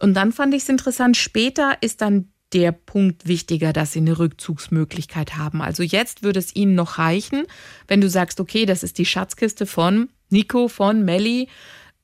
Und 0.00 0.14
dann 0.14 0.32
fand 0.32 0.54
ich 0.54 0.62
es 0.62 0.68
interessant, 0.68 1.16
später 1.16 1.78
ist 1.80 2.00
dann 2.02 2.28
der 2.52 2.72
Punkt 2.72 3.26
wichtiger, 3.26 3.72
dass 3.72 3.92
sie 3.92 4.00
eine 4.00 4.18
Rückzugsmöglichkeit 4.18 5.36
haben. 5.36 5.62
Also 5.62 5.82
jetzt 5.82 6.22
würde 6.22 6.38
es 6.38 6.54
ihnen 6.54 6.74
noch 6.74 6.98
reichen, 6.98 7.44
wenn 7.88 8.00
du 8.00 8.08
sagst, 8.08 8.40
okay, 8.40 8.66
das 8.66 8.82
ist 8.82 8.98
die 8.98 9.06
Schatzkiste 9.06 9.66
von 9.66 10.08
Nico, 10.30 10.68
von 10.68 11.04
Melli 11.04 11.48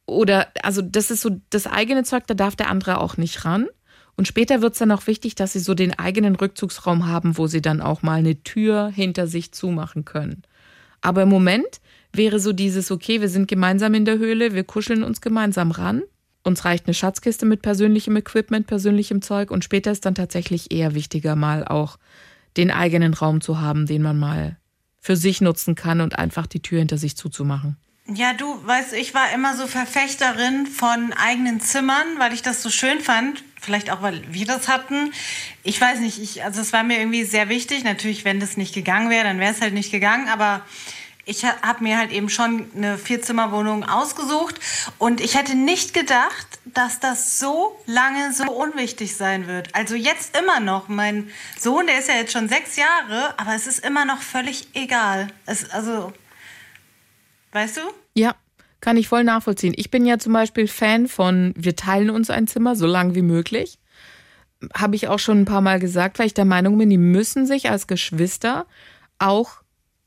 oder 0.07 0.49
also 0.63 0.83
das 0.83 1.11
ist 1.11 1.23
so 1.23 1.41
das 1.51 1.67
eigene 1.67 2.03
Zeug, 2.05 2.27
da 2.27 2.35
darf 2.35 2.57
der 2.57 2.71
andere 2.71 3.01
auch 3.01 3.17
nicht 3.17 3.45
ran. 3.45 3.69
Und 4.17 4.29
später 4.29 4.61
wird 4.61 4.75
es 4.75 4.79
dann 4.79 4.93
auch 4.93 5.07
wichtig, 5.07 5.35
dass 5.35 5.55
sie 5.55 5.59
so 5.59 5.75
den 5.75 5.99
eigenen 5.99 6.37
Rückzugsraum 6.37 7.07
haben, 7.07 7.39
wo 7.39 7.47
sie 7.47 7.63
dann 7.63 7.81
auch 7.81 8.03
mal 8.03 8.19
eine 8.19 8.43
Tür 8.43 8.91
hinter 8.95 9.27
sich 9.27 9.53
zumachen 9.53 10.05
können. 10.05 10.43
Aber 11.01 11.23
im 11.23 11.29
Moment 11.29 11.81
wäre 12.13 12.39
so 12.39 12.53
dieses, 12.53 12.91
okay, 12.91 13.21
wir 13.21 13.29
sind 13.29 13.49
gemeinsam 13.49 13.95
in 13.95 14.05
der 14.05 14.19
Höhle, 14.19 14.55
wir 14.55 14.65
kuscheln 14.65 15.03
uns 15.03 15.21
gemeinsam 15.21 15.71
ran. 15.71 16.03
Uns 16.45 16.65
reicht 16.65 16.87
eine 16.87 16.95
Schatzkiste 16.95 17.47
mit 17.47 17.63
persönlichem 17.63 18.17
Equipment, 18.17 18.67
persönlichem 18.67 19.23
Zeug 19.23 19.51
und 19.51 19.65
später 19.65 19.93
ist 19.93 20.05
dann 20.05 20.15
tatsächlich 20.15 20.73
eher 20.73 20.95
wichtiger, 20.95 21.37
mal 21.37 21.65
auch 21.65 21.99
den 22.57 22.71
eigenen 22.71 23.15
Raum 23.15 23.41
zu 23.41 23.61
haben, 23.61 23.87
den 23.87 24.03
man 24.03 24.19
mal 24.19 24.59
für 25.01 25.17
sich 25.17 25.41
nutzen 25.41 25.75
kann 25.75 26.01
und 26.01 26.19
einfach 26.19 26.47
die 26.47 26.61
Tür 26.61 26.81
hinter 26.81 26.99
sich 26.99 27.17
zuzumachen. 27.17 27.77
Ja, 28.13 28.35
du 28.35 28.47
weißt, 28.67 28.95
ich 28.95 29.15
war 29.15 29.33
immer 29.35 29.57
so 29.57 29.67
Verfechterin 29.67 30.67
von 30.67 31.13
eigenen 31.13 31.61
Zimmern, 31.61 32.07
weil 32.19 32.33
ich 32.33 32.43
das 32.43 32.63
so 32.63 32.71
schön 32.71 33.01
fand. 33.01 33.43
Vielleicht 33.63 33.91
auch, 33.91 34.03
weil 34.03 34.23
wir 34.33 34.45
das 34.45 34.69
hatten. 34.69 35.13
Ich 35.63 35.81
weiß 35.81 36.01
nicht, 36.01 36.19
ich, 36.19 36.45
also 36.45 36.61
es 36.61 36.73
war 36.73 36.83
mir 36.83 36.99
irgendwie 36.99 37.23
sehr 37.23 37.49
wichtig. 37.49 37.85
Natürlich, 37.85 38.25
wenn 38.25 38.41
das 38.41 38.57
nicht 38.57 38.75
gegangen 38.75 39.09
wäre, 39.09 39.25
dann 39.25 39.39
wäre 39.39 39.53
es 39.53 39.61
halt 39.61 39.73
nicht 39.73 39.93
gegangen. 39.93 40.29
Aber 40.29 40.63
ich 41.25 41.45
habe 41.45 41.85
mir 41.85 41.97
halt 41.97 42.11
eben 42.11 42.29
schon 42.29 42.69
eine 42.75 42.99
Vierzimmerwohnung 42.99 43.85
ausgesucht 43.85 44.59
und 44.99 45.21
ich 45.21 45.37
hätte 45.37 45.55
nicht 45.55 45.95
gedacht, 45.95 46.59
dass 46.65 46.99
das 46.99 47.39
so 47.39 47.81
lange 47.87 48.33
so 48.33 48.51
unwichtig 48.51 49.17
sein 49.17 49.47
wird. 49.47 49.73
Also 49.75 49.95
jetzt 49.95 50.37
immer 50.37 50.59
noch. 50.59 50.89
Mein 50.89 51.31
Sohn, 51.57 51.87
der 51.87 52.01
ist 52.01 52.09
ja 52.09 52.17
jetzt 52.17 52.33
schon 52.33 52.49
sechs 52.49 52.77
Jahre, 52.77 53.39
aber 53.39 53.55
es 53.55 53.69
ist 53.69 53.85
immer 53.85 54.05
noch 54.05 54.21
völlig 54.21 54.67
egal. 54.75 55.29
Es, 55.47 55.71
also, 55.71 56.13
weißt 57.53 57.77
du? 57.77 57.83
Ja, 58.15 58.35
kann 58.83 58.99
ich 58.99 59.09
voll 59.09 59.25
nachvollziehen. 59.25 59.73
Ich 59.77 59.91
bin 59.91 60.05
ja 60.05 60.19
zum 60.19 60.35
Beispiel 60.35 60.67
Fan 60.67 61.09
von, 61.09 61.55
wir 61.57 61.77
teilen 61.77 62.11
uns 62.11 62.29
ein 62.29 62.49
Zimmer 62.49 62.77
so 62.77 62.87
lang 62.87 63.15
wie 63.15 63.23
möglich. 63.23 63.79
Habe 64.75 64.97
ich 64.97 65.09
auch 65.09 65.21
schon 65.21 65.41
ein 65.41 65.45
paar 65.47 65.61
Mal 65.61 65.79
gesagt, 65.79 66.19
weil 66.19 66.27
ich 66.27 66.35
der 66.35 66.45
Meinung 66.45 66.77
bin, 66.77 66.91
die 66.91 66.99
müssen 66.99 67.47
sich 67.47 67.71
als 67.71 67.87
Geschwister 67.87 68.67
auch 69.19 69.63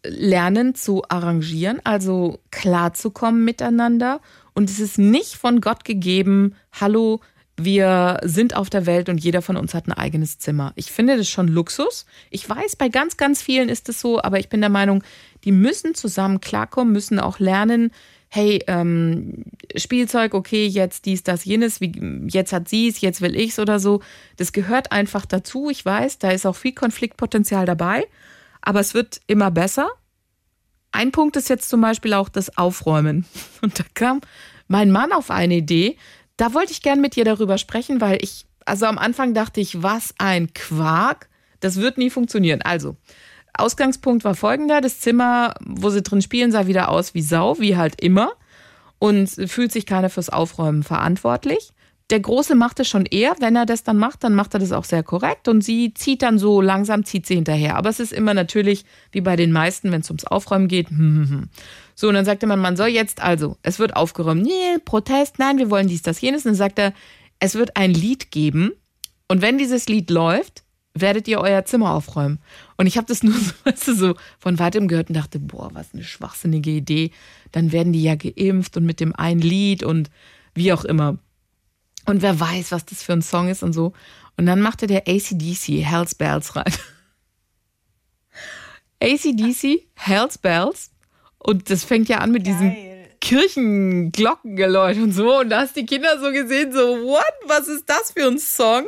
lernen 0.06 0.76
zu 0.76 1.04
arrangieren, 1.08 1.80
also 1.86 2.40
klarzukommen 2.52 3.46
miteinander. 3.46 4.20
Und 4.54 4.70
es 4.70 4.80
ist 4.80 5.00
nicht 5.00 5.36
von 5.36 5.62
Gott 5.62 5.86
gegeben, 5.86 6.56
hallo, 6.74 7.22
wir 7.58 8.20
sind 8.24 8.58
auf 8.58 8.70
der 8.70 8.86
Welt 8.86 9.08
und 9.08 9.24
jeder 9.24 9.42
von 9.42 9.56
uns 9.56 9.74
hat 9.74 9.88
ein 9.88 9.94
eigenes 9.94 10.38
Zimmer. 10.38 10.74
Ich 10.76 10.92
finde 10.92 11.16
das 11.16 11.30
schon 11.30 11.48
Luxus. 11.48 12.06
Ich 12.30 12.48
weiß, 12.48 12.76
bei 12.76 12.90
ganz, 12.90 13.16
ganz 13.16 13.42
vielen 13.42 13.70
ist 13.70 13.88
es 13.88 14.02
so, 14.02 14.22
aber 14.22 14.38
ich 14.40 14.50
bin 14.50 14.60
der 14.60 14.70
Meinung, 14.70 15.02
die 15.46 15.54
müssen 15.54 15.96
zusammen 15.96 16.42
klarkommen, 16.42 16.92
müssen 16.92 17.20
auch 17.20 17.40
lernen, 17.40 17.92
hey, 18.30 18.64
ähm, 18.68 19.46
Spielzeug, 19.76 20.34
okay, 20.34 20.68
jetzt 20.68 21.06
dies, 21.06 21.24
das, 21.24 21.46
jenes, 21.46 21.80
wie, 21.82 22.28
jetzt 22.28 22.52
hat 22.54 22.68
sie 22.68 22.88
es, 22.88 23.02
jetzt 23.02 23.22
will 23.22 23.36
ich 23.36 23.52
es 23.52 23.60
oder 23.60 23.80
so. 23.80 24.02
Das 24.38 24.52
gehört 24.52 24.92
einfach 24.92 25.26
dazu. 25.26 25.70
Ich 25.70 25.86
weiß, 25.86 26.20
da 26.20 26.32
ist 26.32 26.46
auch 26.46 26.56
viel 26.56 26.74
Konfliktpotenzial 26.74 27.66
dabei 27.66 28.08
aber 28.66 28.82
es 28.82 28.94
wird 28.94 29.22
immer 29.28 29.52
besser. 29.52 29.90
Ein 30.92 31.12
Punkt 31.12 31.38
ist 31.38 31.50
jetzt 31.50 31.70
zum 31.70 31.80
Beispiel 31.80 32.14
auch 32.14 32.28
das 32.28 32.58
Aufräumen. 32.58 33.26
Und 33.62 33.80
da 33.80 33.84
kam 33.94 34.20
mein 34.68 34.92
Mann 34.92 35.14
auf 35.14 35.32
eine 35.32 35.56
Idee. 35.56 35.98
Da 36.36 36.54
wollte 36.54 36.74
ich 36.74 36.82
gern 36.82 37.00
mit 37.00 37.16
dir 37.16 37.24
darüber 37.24 37.58
sprechen, 37.58 38.02
weil 38.02 38.18
ich, 38.22 38.46
also 38.66 38.88
am 38.88 38.98
Anfang 38.98 39.34
dachte 39.34 39.62
ich, 39.62 39.82
was 39.82 40.14
ein 40.18 40.54
Quark. 40.54 41.30
Das 41.62 41.78
wird 41.78 41.98
nie 41.98 42.10
funktionieren. 42.10 42.62
Also, 42.62 42.98
Ausgangspunkt 43.60 44.24
war 44.24 44.36
folgender: 44.36 44.82
Das 44.82 45.00
Zimmer, 45.00 45.54
wo 45.66 45.90
sie 45.90 46.02
drin 46.02 46.22
spielen, 46.22 46.52
sah 46.52 46.68
wieder 46.68 46.90
aus 46.90 47.14
wie 47.14 47.22
Sau, 47.22 47.60
wie 47.60 47.78
halt 47.78 48.02
immer. 48.02 48.32
Und 48.98 49.30
fühlt 49.30 49.72
sich 49.72 49.86
keiner 49.86 50.10
fürs 50.10 50.30
Aufräumen 50.30 50.82
verantwortlich 50.82 51.74
der 52.12 52.20
Große 52.20 52.54
macht 52.54 52.80
es 52.80 52.88
schon 52.88 53.06
eher. 53.06 53.36
Wenn 53.40 53.56
er 53.56 53.66
das 53.66 53.84
dann 53.84 53.98
macht, 53.98 54.24
dann 54.24 54.36
macht 54.36 54.54
er 54.54 54.60
das 54.60 54.72
auch 54.72 54.84
sehr 54.84 55.02
korrekt. 55.02 55.48
Und 55.48 55.62
sie 55.62 55.94
zieht 55.94 56.22
dann 56.22 56.38
so 56.38 56.62
langsam, 56.62 57.04
zieht 57.04 57.26
sie 57.26 57.36
hinterher. 57.36 57.76
Aber 57.78 57.90
es 57.90 58.00
ist 58.00 58.14
immer 58.14 58.34
natürlich, 58.34 58.86
wie 59.12 59.22
bei 59.22 59.36
den 59.36 59.52
meisten, 59.52 59.92
wenn 59.92 60.02
es 60.02 60.10
ums 60.10 60.26
Aufräumen 60.26 60.68
geht. 60.68 60.88
So, 61.98 62.10
und 62.10 62.16
dann 62.16 62.26
sagte 62.26 62.46
man, 62.46 62.60
man 62.60 62.76
soll 62.76 62.90
jetzt 62.90 63.24
also, 63.24 63.56
es 63.64 63.80
wird 63.80 63.96
aufgeräumt. 63.96 64.44
Nee, 64.44 64.80
Protest, 64.84 65.40
nein, 65.40 65.58
wir 65.58 65.70
wollen 65.70 65.88
dies, 65.88 66.02
das, 66.02 66.20
jenes. 66.20 66.44
Und 66.44 66.50
dann 66.50 66.56
sagt 66.56 66.78
er, 66.78 66.94
es 67.40 67.56
wird 67.56 67.78
ein 67.78 67.94
Lied 67.94 68.32
geben. 68.32 68.74
Und 69.30 69.42
wenn 69.42 69.58
dieses 69.58 69.88
Lied 69.88 70.10
läuft, 70.10 70.65
werdet 70.96 71.28
ihr 71.28 71.40
euer 71.40 71.66
Zimmer 71.66 71.92
aufräumen. 71.92 72.40
Und 72.78 72.88
ich 72.88 72.98
habe 72.98 73.06
das 73.06 73.22
nur 73.24 73.34
so, 73.34 73.52
weißt 73.66 73.88
du, 73.90 73.96
so 73.96 74.16
von 74.40 74.58
weitem 74.58 74.88
gehört 74.88 75.10
und 75.10 75.16
dachte, 75.16 75.40
boah, 75.40 75.70
was 75.74 75.94
eine 75.94 76.04
schwachsinnige 76.04 76.72
Idee. 76.72 77.12
Dann 77.52 77.72
werden 77.72 77.94
die 77.94 78.02
ja 78.02 78.16
geimpft 78.16 78.78
und 78.78 78.86
mit 78.86 79.00
dem 79.00 79.16
einen 79.16 79.42
Lied 79.42 79.84
und 79.84 80.10
wie 80.56 80.74
auch 80.74 80.86
immer. 80.86 81.18
Und 82.06 82.22
wer 82.22 82.40
weiß, 82.40 82.72
was 82.72 82.86
das 82.86 83.04
für 83.04 83.14
ein 83.14 83.22
Song 83.22 83.50
ist 83.50 83.62
und 83.62 83.74
so. 83.74 83.94
Und 84.38 84.46
dann 84.46 84.62
machte 84.62 84.88
der 84.88 85.08
ACDC 85.08 85.84
Hells 85.84 86.16
Bells 86.16 86.56
rein. 86.56 86.64
ACDC 89.02 89.88
Hells 89.96 90.38
Bells. 90.38 90.92
Und 91.38 91.70
das 91.70 91.84
fängt 91.84 92.10
ja 92.10 92.20
an 92.20 92.32
mit 92.32 92.44
Geil. 92.44 92.54
diesen 92.54 92.76
Kirchenglockengeläut 93.22 94.98
und 94.98 95.12
so. 95.12 95.40
Und 95.40 95.50
da 95.50 95.62
hast 95.62 95.76
die 95.76 95.86
Kinder 95.86 96.20
so 96.20 96.32
gesehen, 96.32 96.72
so, 96.72 96.80
what? 96.80 97.34
Was 97.48 97.68
ist 97.68 97.90
das 97.90 98.12
für 98.12 98.28
ein 98.28 98.40
Song? 98.40 98.86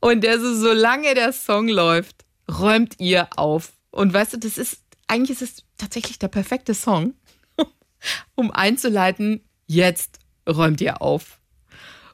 Und 0.00 0.22
der 0.22 0.40
so, 0.40 0.54
solange 0.54 1.14
der 1.14 1.32
Song 1.32 1.68
läuft, 1.68 2.24
räumt 2.48 2.94
ihr 2.98 3.28
auf. 3.36 3.72
Und 3.90 4.12
weißt 4.12 4.34
du, 4.34 4.38
das 4.38 4.58
ist, 4.58 4.82
eigentlich 5.06 5.40
ist 5.40 5.56
es 5.56 5.64
tatsächlich 5.76 6.18
der 6.18 6.28
perfekte 6.28 6.74
Song, 6.74 7.14
um 8.34 8.50
einzuleiten, 8.50 9.44
jetzt 9.66 10.18
räumt 10.48 10.80
ihr 10.80 11.02
auf. 11.02 11.38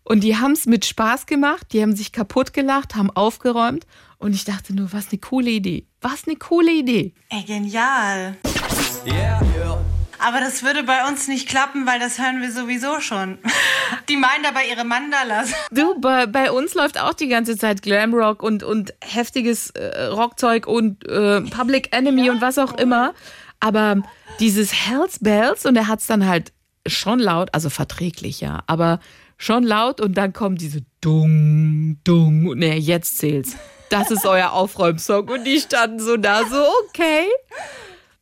Und 0.02 0.20
die 0.20 0.36
haben 0.36 0.52
es 0.52 0.66
mit 0.66 0.84
Spaß 0.84 1.26
gemacht, 1.26 1.68
die 1.72 1.80
haben 1.80 1.96
sich 1.96 2.12
kaputt 2.12 2.52
gelacht, 2.52 2.94
haben 2.94 3.10
aufgeräumt. 3.10 3.86
Und 4.18 4.34
ich 4.34 4.44
dachte 4.44 4.74
nur, 4.74 4.92
was 4.92 5.08
eine 5.10 5.18
coole 5.18 5.50
Idee. 5.50 5.86
Was 6.00 6.26
eine 6.26 6.36
coole 6.36 6.72
Idee. 6.72 7.14
Ey, 7.30 7.42
genial. 7.42 8.36
Yeah. 9.06 9.40
yeah. 9.56 10.03
Aber 10.18 10.40
das 10.40 10.62
würde 10.62 10.82
bei 10.82 11.06
uns 11.08 11.28
nicht 11.28 11.48
klappen, 11.48 11.86
weil 11.86 11.98
das 11.98 12.18
hören 12.18 12.40
wir 12.40 12.50
sowieso 12.52 13.00
schon. 13.00 13.38
Die 14.08 14.16
meinen 14.16 14.42
dabei 14.42 14.66
ihre 14.68 14.84
Mandalas. 14.84 15.52
Du, 15.70 15.98
bei, 16.00 16.26
bei 16.26 16.50
uns 16.50 16.74
läuft 16.74 17.00
auch 17.00 17.14
die 17.14 17.28
ganze 17.28 17.56
Zeit 17.56 17.82
Glamrock 17.82 18.42
und, 18.42 18.62
und 18.62 18.94
heftiges 19.02 19.70
äh, 19.70 20.04
Rockzeug 20.06 20.66
und 20.66 21.06
äh, 21.08 21.40
Public 21.42 21.94
Enemy 21.94 22.26
ja, 22.26 22.32
und 22.32 22.40
was 22.40 22.58
auch 22.58 22.76
immer. 22.78 23.14
Aber 23.60 24.02
dieses 24.40 24.72
Hells 24.72 25.18
Bells 25.20 25.64
und 25.64 25.76
er 25.76 25.88
hat 25.88 26.00
es 26.00 26.06
dann 26.06 26.26
halt 26.26 26.52
schon 26.86 27.18
laut, 27.18 27.48
also 27.52 27.70
verträglich, 27.70 28.40
ja, 28.40 28.62
aber 28.66 29.00
schon 29.38 29.64
laut 29.64 30.00
und 30.00 30.14
dann 30.14 30.32
kommt 30.32 30.60
diese 30.60 30.82
Dung, 31.00 31.98
Dung. 32.04 32.54
Nee, 32.56 32.78
jetzt 32.78 33.18
zählt's. 33.18 33.56
Das 33.90 34.10
ist 34.10 34.26
euer 34.26 34.52
Aufräumsong. 34.52 35.28
Und 35.28 35.44
die 35.44 35.60
standen 35.60 36.00
so 36.00 36.16
da, 36.16 36.44
so, 36.44 36.64
okay. 36.88 37.26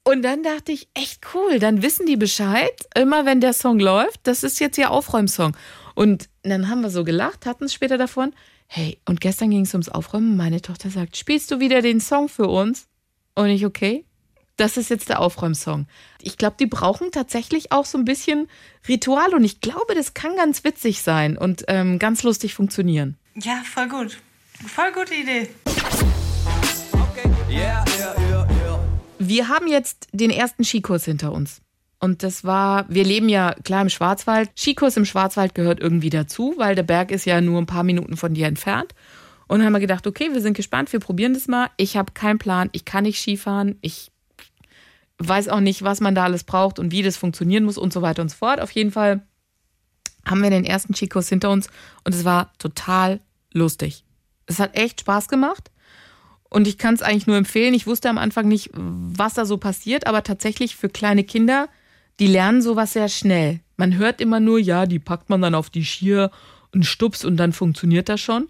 Und 0.04 0.22
dann 0.22 0.42
dachte 0.42 0.72
ich, 0.72 0.88
echt 0.94 1.20
cool, 1.34 1.60
dann 1.60 1.82
wissen 1.82 2.06
die 2.06 2.16
Bescheid, 2.16 2.72
immer 2.96 3.24
wenn 3.24 3.40
der 3.40 3.52
Song 3.52 3.78
läuft, 3.78 4.20
das 4.24 4.42
ist 4.42 4.58
jetzt 4.58 4.76
ihr 4.76 4.90
Aufräumsong. 4.90 5.56
Und 5.94 6.28
dann 6.42 6.68
haben 6.68 6.80
wir 6.80 6.90
so 6.90 7.04
gelacht, 7.04 7.46
hatten 7.46 7.64
es 7.64 7.74
später 7.74 7.98
davon. 7.98 8.32
Hey, 8.66 8.98
und 9.06 9.20
gestern 9.20 9.50
ging 9.50 9.62
es 9.62 9.74
ums 9.74 9.88
Aufräumen. 9.88 10.36
Meine 10.36 10.60
Tochter 10.60 10.90
sagt, 10.90 11.16
spielst 11.16 11.50
du 11.50 11.60
wieder 11.60 11.82
den 11.82 12.00
Song 12.00 12.28
für 12.28 12.48
uns? 12.48 12.88
Und 13.34 13.48
ich, 13.48 13.64
okay. 13.64 14.04
das 14.56 14.76
ist 14.76 14.90
jetzt 14.90 15.08
der 15.08 15.20
Aufräumsong. 15.20 15.86
Ich 16.20 16.36
glaube, 16.36 16.56
die 16.58 16.66
brauchen 16.66 17.12
tatsächlich 17.12 17.70
auch 17.70 17.84
so 17.84 17.96
ein 17.96 18.04
bisschen 18.04 18.48
Ritual 18.88 19.34
und 19.34 19.44
ich 19.44 19.60
glaube, 19.60 19.94
das 19.94 20.14
kann 20.14 20.34
ganz 20.36 20.64
witzig 20.64 21.02
sein 21.02 21.36
und 21.36 21.64
ähm, 21.68 21.98
ganz 21.98 22.22
lustig 22.22 22.54
funktionieren. 22.54 23.16
Ja, 23.34 23.62
voll 23.64 23.88
gut. 23.88 24.18
Voll 24.66 24.92
gute 24.92 25.14
Idee. 25.14 25.48
Yeah, 27.48 27.84
yeah. 27.84 27.91
Wir 29.24 29.48
haben 29.48 29.68
jetzt 29.68 30.08
den 30.12 30.30
ersten 30.30 30.64
Skikurs 30.64 31.04
hinter 31.04 31.32
uns. 31.32 31.60
Und 32.00 32.24
das 32.24 32.42
war, 32.42 32.86
wir 32.88 33.04
leben 33.04 33.28
ja 33.28 33.54
klar 33.62 33.82
im 33.82 33.88
Schwarzwald. 33.88 34.50
Skikurs 34.58 34.96
im 34.96 35.04
Schwarzwald 35.04 35.54
gehört 35.54 35.78
irgendwie 35.78 36.10
dazu, 36.10 36.54
weil 36.56 36.74
der 36.74 36.82
Berg 36.82 37.12
ist 37.12 37.24
ja 37.24 37.40
nur 37.40 37.60
ein 37.60 37.66
paar 37.66 37.84
Minuten 37.84 38.16
von 38.16 38.34
dir 38.34 38.48
entfernt. 38.48 38.96
Und 39.46 39.64
haben 39.64 39.72
wir 39.72 39.78
gedacht, 39.78 40.08
okay, 40.08 40.30
wir 40.32 40.40
sind 40.40 40.56
gespannt, 40.56 40.92
wir 40.92 40.98
probieren 40.98 41.34
das 41.34 41.46
mal. 41.46 41.70
Ich 41.76 41.96
habe 41.96 42.10
keinen 42.12 42.40
Plan, 42.40 42.68
ich 42.72 42.84
kann 42.84 43.04
nicht 43.04 43.20
Skifahren, 43.20 43.78
ich 43.80 44.10
weiß 45.18 45.48
auch 45.48 45.60
nicht, 45.60 45.82
was 45.82 46.00
man 46.00 46.16
da 46.16 46.24
alles 46.24 46.42
braucht 46.42 46.80
und 46.80 46.90
wie 46.90 47.02
das 47.02 47.16
funktionieren 47.16 47.62
muss 47.62 47.78
und 47.78 47.92
so 47.92 48.02
weiter 48.02 48.22
und 48.22 48.30
so 48.30 48.36
fort. 48.38 48.60
Auf 48.60 48.72
jeden 48.72 48.90
Fall 48.90 49.24
haben 50.26 50.42
wir 50.42 50.50
den 50.50 50.64
ersten 50.64 50.94
Skikurs 50.94 51.28
hinter 51.28 51.50
uns 51.50 51.68
und 52.02 52.12
es 52.12 52.24
war 52.24 52.52
total 52.58 53.20
lustig. 53.52 54.04
Es 54.46 54.58
hat 54.58 54.76
echt 54.76 55.02
Spaß 55.02 55.28
gemacht. 55.28 55.70
Und 56.52 56.68
ich 56.68 56.76
kann 56.76 56.92
es 56.92 57.00
eigentlich 57.00 57.26
nur 57.26 57.38
empfehlen. 57.38 57.72
Ich 57.72 57.86
wusste 57.86 58.10
am 58.10 58.18
Anfang 58.18 58.46
nicht, 58.46 58.68
was 58.74 59.32
da 59.32 59.46
so 59.46 59.56
passiert, 59.56 60.06
aber 60.06 60.22
tatsächlich 60.22 60.76
für 60.76 60.90
kleine 60.90 61.24
Kinder, 61.24 61.70
die 62.20 62.26
lernen 62.26 62.60
sowas 62.60 62.92
sehr 62.92 63.08
schnell. 63.08 63.60
Man 63.78 63.96
hört 63.96 64.20
immer 64.20 64.38
nur, 64.38 64.58
ja, 64.58 64.84
die 64.84 64.98
packt 64.98 65.30
man 65.30 65.40
dann 65.40 65.54
auf 65.54 65.70
die 65.70 65.82
Skier 65.82 66.30
und 66.74 66.84
stups 66.84 67.24
und 67.24 67.38
dann 67.38 67.54
funktioniert 67.54 68.10
das 68.10 68.20
schon. 68.20 68.48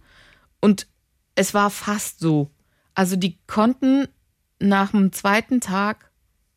Und 0.60 0.88
es 1.36 1.54
war 1.54 1.70
fast 1.70 2.18
so. 2.18 2.50
Also 2.92 3.14
die 3.14 3.38
konnten 3.46 4.08
nach 4.58 4.90
dem 4.90 5.12
zweiten 5.12 5.60
Tag, 5.60 6.10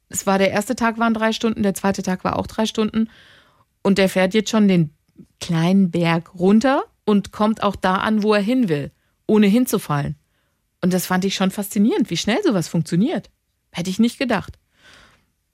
es 0.10 0.26
war 0.26 0.40
der 0.40 0.50
erste 0.50 0.76
Tag 0.76 0.98
waren 0.98 1.14
drei 1.14 1.32
Stunden, 1.32 1.62
der 1.62 1.76
zweite 1.76 2.02
Tag 2.02 2.24
war 2.24 2.40
auch 2.40 2.48
drei 2.48 2.66
Stunden. 2.66 3.08
Und 3.84 4.00
der 4.00 4.10
fährt 4.10 4.34
jetzt 4.34 4.50
schon 4.50 4.68
den 4.68 4.96
kleinen 5.40 5.92
Berg 5.92 6.34
runter 6.34 6.86
und 7.06 7.32
kommt 7.32 7.62
auch 7.62 7.76
da 7.76 7.98
an, 7.98 8.24
wo 8.24 8.34
er 8.34 8.42
hin 8.42 8.68
will, 8.68 8.90
ohne 9.28 9.46
hinzufallen. 9.46 10.16
Und 10.86 10.94
das 10.94 11.08
fand 11.08 11.26
ich 11.26 11.34
schon 11.34 11.50
faszinierend, 11.50 12.12
wie 12.12 12.16
schnell 12.16 12.38
sowas 12.44 12.68
funktioniert. 12.68 13.32
Hätte 13.72 13.90
ich 13.90 13.98
nicht 13.98 14.20
gedacht. 14.20 14.60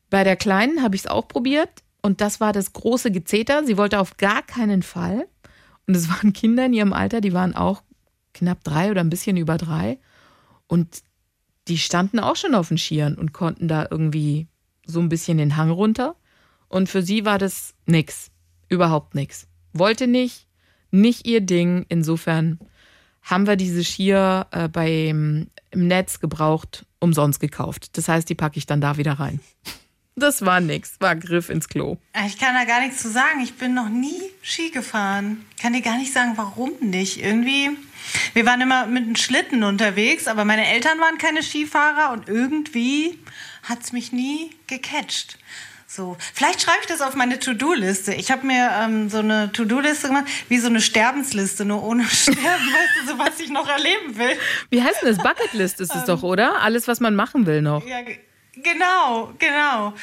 Bei 0.09 0.25
der 0.25 0.35
Kleinen 0.35 0.83
habe 0.83 0.97
ich 0.97 1.03
es 1.03 1.07
auch 1.07 1.29
probiert 1.29 1.69
und 2.01 2.19
das 2.19 2.41
war 2.41 2.51
das 2.51 2.73
große 2.73 3.11
Gezeter. 3.11 3.65
Sie 3.65 3.77
wollte 3.77 4.01
auf 4.01 4.17
gar 4.17 4.41
keinen 4.41 4.83
Fall. 4.83 5.29
Und 5.87 5.95
es 5.95 6.09
waren 6.09 6.33
Kinder 6.33 6.65
in 6.65 6.73
ihrem 6.73 6.91
Alter, 6.91 7.21
die 7.21 7.31
waren 7.31 7.55
auch 7.55 7.81
knapp 8.33 8.61
drei 8.65 8.91
oder 8.91 8.99
ein 8.99 9.09
bisschen 9.09 9.37
über 9.37 9.57
drei. 9.57 9.99
Und 10.67 11.01
die 11.69 11.77
standen 11.77 12.19
auch 12.19 12.35
schon 12.35 12.53
auf 12.53 12.67
den 12.67 12.77
Skiern 12.77 13.15
und 13.15 13.31
konnten 13.31 13.69
da 13.69 13.87
irgendwie 13.89 14.49
so 14.85 14.99
ein 14.99 15.07
bisschen 15.07 15.37
den 15.37 15.55
Hang 15.55 15.69
runter. 15.69 16.17
Und 16.67 16.89
für 16.89 17.03
sie 17.03 17.23
war 17.23 17.37
das 17.37 17.73
nix. 17.85 18.31
Überhaupt 18.67 19.15
nix. 19.15 19.47
Wollte 19.71 20.07
nicht, 20.07 20.49
nicht 20.91 21.25
ihr 21.25 21.39
Ding. 21.39 21.85
Insofern 21.87 22.59
haben 23.21 23.47
wir 23.47 23.55
diese 23.55 23.83
Skier 23.83 24.47
äh, 24.51 24.67
beim, 24.67 25.47
im 25.71 25.87
Netz 25.87 26.19
gebraucht, 26.19 26.85
umsonst 26.99 27.39
gekauft. 27.39 27.97
Das 27.97 28.07
heißt, 28.07 28.29
die 28.29 28.35
packe 28.35 28.57
ich 28.57 28.65
dann 28.65 28.81
da 28.81 28.97
wieder 28.97 29.13
rein. 29.13 29.39
Das 30.15 30.45
war 30.45 30.59
nix, 30.59 30.97
war 30.99 31.15
Griff 31.15 31.49
ins 31.49 31.69
Klo. 31.69 31.97
Ich 32.25 32.37
kann 32.37 32.53
da 32.53 32.65
gar 32.65 32.81
nichts 32.81 33.01
zu 33.01 33.09
sagen. 33.09 33.39
Ich 33.41 33.55
bin 33.55 33.73
noch 33.73 33.89
nie 33.89 34.21
Ski 34.41 34.69
gefahren. 34.69 35.45
Kann 35.59 35.73
dir 35.73 35.81
gar 35.81 35.97
nicht 35.97 36.11
sagen, 36.11 36.33
warum 36.35 36.73
nicht. 36.81 37.23
Irgendwie, 37.23 37.69
wir 38.33 38.45
waren 38.45 38.59
immer 38.59 38.87
mit 38.87 39.03
einem 39.03 39.15
Schlitten 39.15 39.63
unterwegs, 39.63 40.27
aber 40.27 40.43
meine 40.43 40.67
Eltern 40.67 40.99
waren 40.99 41.17
keine 41.17 41.41
Skifahrer 41.41 42.11
und 42.11 42.27
irgendwie 42.27 43.17
hat 43.63 43.83
es 43.83 43.93
mich 43.93 44.11
nie 44.11 44.51
gecatcht. 44.67 45.37
So, 45.93 46.15
vielleicht 46.33 46.61
schreibe 46.61 46.77
ich 46.79 46.87
das 46.87 47.01
auf 47.01 47.15
meine 47.15 47.37
To-Do-Liste. 47.37 48.13
Ich 48.13 48.31
habe 48.31 48.47
mir 48.47 48.69
ähm, 48.81 49.09
so 49.09 49.17
eine 49.17 49.51
To-Do-Liste 49.51 50.07
gemacht, 50.07 50.23
wie 50.47 50.57
so 50.57 50.67
eine 50.67 50.79
Sterbensliste, 50.79 51.65
nur 51.65 51.83
ohne 51.83 52.05
Sterben, 52.09 52.37
weißt 52.39 52.91
du, 53.01 53.07
so 53.11 53.19
was 53.19 53.37
ich 53.41 53.49
noch 53.49 53.67
erleben 53.67 54.17
will. 54.17 54.37
Wie 54.69 54.81
heißt 54.81 55.01
denn 55.01 55.13
das? 55.13 55.17
Bucketlist 55.21 55.81
ist 55.81 55.93
es 55.93 56.05
doch, 56.05 56.23
oder? 56.23 56.61
Alles, 56.61 56.87
was 56.87 57.01
man 57.01 57.13
machen 57.13 57.45
will 57.45 57.61
noch. 57.61 57.85
Ja, 57.85 58.03
ge- 58.03 58.19
genau, 58.53 59.33
genau. 59.37 59.93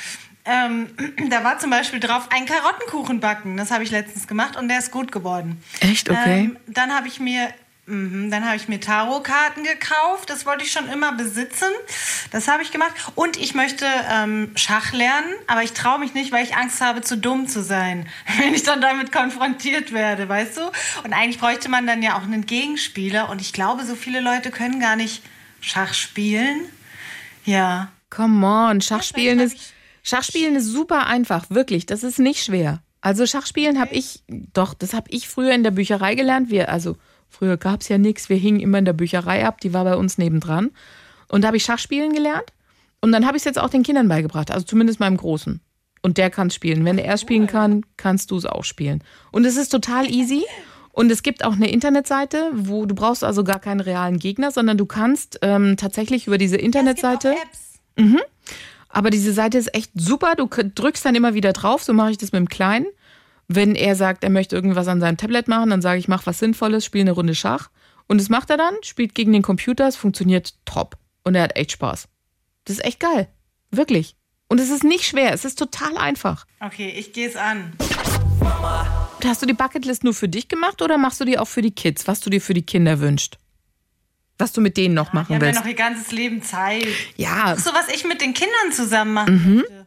Ähm, 0.44 0.90
da 1.31 1.42
war 1.42 1.59
zum 1.59 1.70
Beispiel 1.70 2.01
drauf 2.01 2.29
ein 2.35 2.44
Karottenkuchen 2.44 3.20
backen. 3.20 3.57
Das 3.57 3.70
habe 3.70 3.83
ich 3.83 3.90
letztens 3.90 4.27
gemacht 4.29 4.57
und 4.59 4.68
der 4.68 4.81
ist 4.81 4.90
gut 4.90 5.11
geworden. 5.11 5.62
Echt? 5.81 6.11
Okay. 6.11 6.40
Ähm, 6.40 6.59
dann 6.66 6.94
habe 6.94 7.09
ich 7.09 7.18
mir 7.18 7.48
mhm, 7.88 8.31
dann 8.31 8.44
habe 8.44 8.57
ich 8.57 8.68
mir 8.68 8.81
Tarotkarten 8.81 9.64
gekauft. 9.64 10.31
Das 10.31 10.46
wollte 10.46 10.64
ich 10.64 10.72
schon 10.72 10.88
immer 10.88 11.12
besitzen. 11.12 11.68
Das 12.31 12.48
habe 12.48 12.62
ich 12.62 12.70
gemacht. 12.70 12.92
Und 13.14 13.37
ich 13.37 13.55
möchte 13.55 13.87
ähm, 14.11 14.53
Schach 14.55 14.92
lernen, 14.92 15.33
aber 15.46 15.62
ich 15.62 15.72
traue 15.72 15.98
mich 15.98 16.14
nicht, 16.14 16.31
weil 16.31 16.44
ich 16.44 16.57
Angst 16.57 16.81
habe, 16.81 17.01
zu 17.01 17.16
dumm 17.16 17.48
zu 17.48 17.62
sein, 17.62 18.09
wenn 18.38 18.55
ich 18.55 18.62
dann 18.62 18.81
damit 18.81 19.12
konfrontiert 19.12 19.92
werde, 19.92 20.29
weißt 20.29 20.59
du? 20.59 20.62
Und 21.05 21.12
eigentlich 21.12 21.38
bräuchte 21.38 21.68
man 21.68 21.87
dann 21.87 22.03
ja 22.03 22.16
auch 22.16 22.22
einen 22.22 22.46
Gegenspieler. 22.46 23.29
Und 23.29 23.40
ich 23.40 23.53
glaube, 23.53 23.85
so 23.85 23.94
viele 23.94 24.20
Leute 24.20 24.51
können 24.51 24.81
gar 24.81 24.96
nicht 24.96 25.22
Schach 25.61 25.94
spielen. 25.94 26.66
Ja. 27.44 27.90
Come 28.11 28.46
on, 28.46 28.81
Schachspielen 28.81 29.40
ist, 29.40 29.57
Schachspielen 30.03 30.57
ist 30.57 30.66
super 30.66 31.07
einfach, 31.07 31.51
wirklich. 31.51 31.87
Das 31.87 32.03
ist 32.03 32.18
nicht 32.18 32.44
schwer. 32.44 32.83
Also 33.01 33.27
Schachspielen 33.27 33.81
habe 33.81 33.94
ich, 33.94 34.22
doch, 34.27 34.74
das 34.74 34.92
habe 34.92 35.11
ich 35.11 35.29
früher 35.29 35.53
in 35.53 35.62
der 35.62 35.70
Bücherei 35.70 36.14
gelernt. 36.14 36.51
Wir, 36.51 36.68
also 36.68 36.96
früher 37.28 37.56
gab 37.56 37.80
es 37.80 37.88
ja 37.88 37.98
nichts, 37.98 38.28
wir 38.28 38.36
hingen 38.36 38.60
immer 38.60 38.78
in 38.78 38.84
der 38.84 38.92
Bücherei 38.92 39.46
ab, 39.46 39.60
die 39.60 39.72
war 39.72 39.84
bei 39.84 39.96
uns 39.96 40.18
nebendran. 40.18 40.70
Und 41.28 41.42
da 41.42 41.48
habe 41.48 41.56
ich 41.56 41.64
Schachspielen 41.64 42.12
gelernt. 42.12 42.52
Und 43.00 43.12
dann 43.12 43.26
habe 43.26 43.36
ich 43.36 43.42
es 43.42 43.44
jetzt 43.44 43.58
auch 43.58 43.70
den 43.70 43.82
Kindern 43.82 44.08
beigebracht, 44.08 44.50
also 44.50 44.66
zumindest 44.66 44.98
meinem 44.98 45.16
Großen. 45.16 45.60
Und 46.02 46.18
der 46.18 46.30
kann 46.30 46.50
spielen. 46.50 46.84
Wenn 46.84 46.98
er 46.98 47.16
spielen 47.18 47.46
kann, 47.46 47.84
kannst 47.96 48.30
du 48.30 48.36
es 48.36 48.46
auch 48.46 48.64
spielen. 48.64 49.02
Und 49.30 49.44
es 49.44 49.56
ist 49.56 49.68
total 49.68 50.10
easy. 50.10 50.44
Und 50.92 51.12
es 51.12 51.22
gibt 51.22 51.44
auch 51.44 51.52
eine 51.52 51.70
Internetseite, 51.70 52.50
wo 52.54 52.86
du 52.86 52.94
brauchst 52.94 53.22
also 53.22 53.44
gar 53.44 53.60
keinen 53.60 53.80
realen 53.80 54.18
Gegner, 54.18 54.50
sondern 54.50 54.76
du 54.76 54.86
kannst 54.86 55.38
ähm, 55.42 55.76
tatsächlich 55.76 56.26
über 56.26 56.38
diese 56.38 56.56
Internetseite. 56.56 57.34
Es 57.34 57.42
Apps. 57.42 57.80
Aber 58.88 59.10
diese 59.10 59.32
Seite 59.32 59.58
ist 59.58 59.74
echt 59.74 59.92
super. 59.94 60.34
Du 60.36 60.48
drückst 60.48 61.04
dann 61.04 61.14
immer 61.14 61.34
wieder 61.34 61.52
drauf. 61.52 61.84
So 61.84 61.92
mache 61.92 62.10
ich 62.10 62.18
das 62.18 62.32
mit 62.32 62.40
dem 62.40 62.48
Kleinen. 62.48 62.86
Wenn 63.48 63.74
er 63.74 63.96
sagt, 63.96 64.24
er 64.24 64.30
möchte 64.30 64.54
irgendwas 64.56 64.88
an 64.88 65.00
seinem 65.00 65.16
Tablet 65.16 65.48
machen, 65.48 65.70
dann 65.70 65.80
sage 65.82 65.98
ich, 65.98 66.06
mach 66.08 66.26
was 66.26 66.38
Sinnvolles, 66.38 66.84
spiel 66.84 67.00
eine 67.00 67.12
Runde 67.12 67.34
Schach. 67.34 67.70
Und 68.06 68.18
das 68.20 68.28
macht 68.28 68.50
er 68.50 68.56
dann, 68.56 68.74
spielt 68.82 69.14
gegen 69.14 69.32
den 69.32 69.42
Computer, 69.42 69.88
es 69.88 69.96
funktioniert 69.96 70.54
top. 70.64 70.96
Und 71.24 71.34
er 71.34 71.42
hat 71.42 71.56
echt 71.56 71.72
Spaß. 71.72 72.08
Das 72.64 72.76
ist 72.76 72.84
echt 72.84 73.00
geil. 73.00 73.28
Wirklich. 73.70 74.16
Und 74.48 74.61
es 74.61 74.70
ist 74.70 74.84
nicht 74.84 75.04
schwer, 75.04 75.32
es 75.32 75.44
ist 75.44 75.58
total 75.58 75.96
einfach. 75.96 76.46
Okay, 76.61 76.88
ich 76.96 77.12
gehe 77.12 77.28
es 77.28 77.37
an. 77.37 77.72
Und 78.40 79.26
hast 79.28 79.42
du 79.42 79.46
die 79.46 79.52
Bucketlist 79.52 80.04
nur 80.04 80.14
für 80.14 80.28
dich 80.28 80.48
gemacht 80.48 80.80
oder 80.80 80.96
machst 80.96 81.20
du 81.20 81.24
die 81.24 81.38
auch 81.38 81.48
für 81.48 81.61
die 81.62 81.70
Kids, 81.72 82.06
was 82.06 82.20
du 82.20 82.30
dir 82.30 82.40
für 82.40 82.54
die 82.54 82.62
Kinder 82.62 83.00
wünschst? 83.00 83.38
Was 84.38 84.52
du 84.52 84.61
mit 84.61 84.76
denen 84.76 84.94
noch 84.94 85.11
Die 85.11 85.16
machen 85.16 85.34
haben 85.34 85.40
ja 85.42 85.48
willst? 85.48 85.61
noch 85.61 85.66
ihr 85.66 85.74
ganzes 85.74 86.12
Leben 86.12 86.42
Zeit. 86.42 86.87
Ja, 87.16 87.56
So, 87.56 87.70
was 87.74 87.88
ich 87.94 88.04
mit 88.04 88.20
den 88.20 88.32
Kindern 88.34 88.72
zusammen 88.72 89.12
machen 89.12 89.56
möchte. 89.56 89.87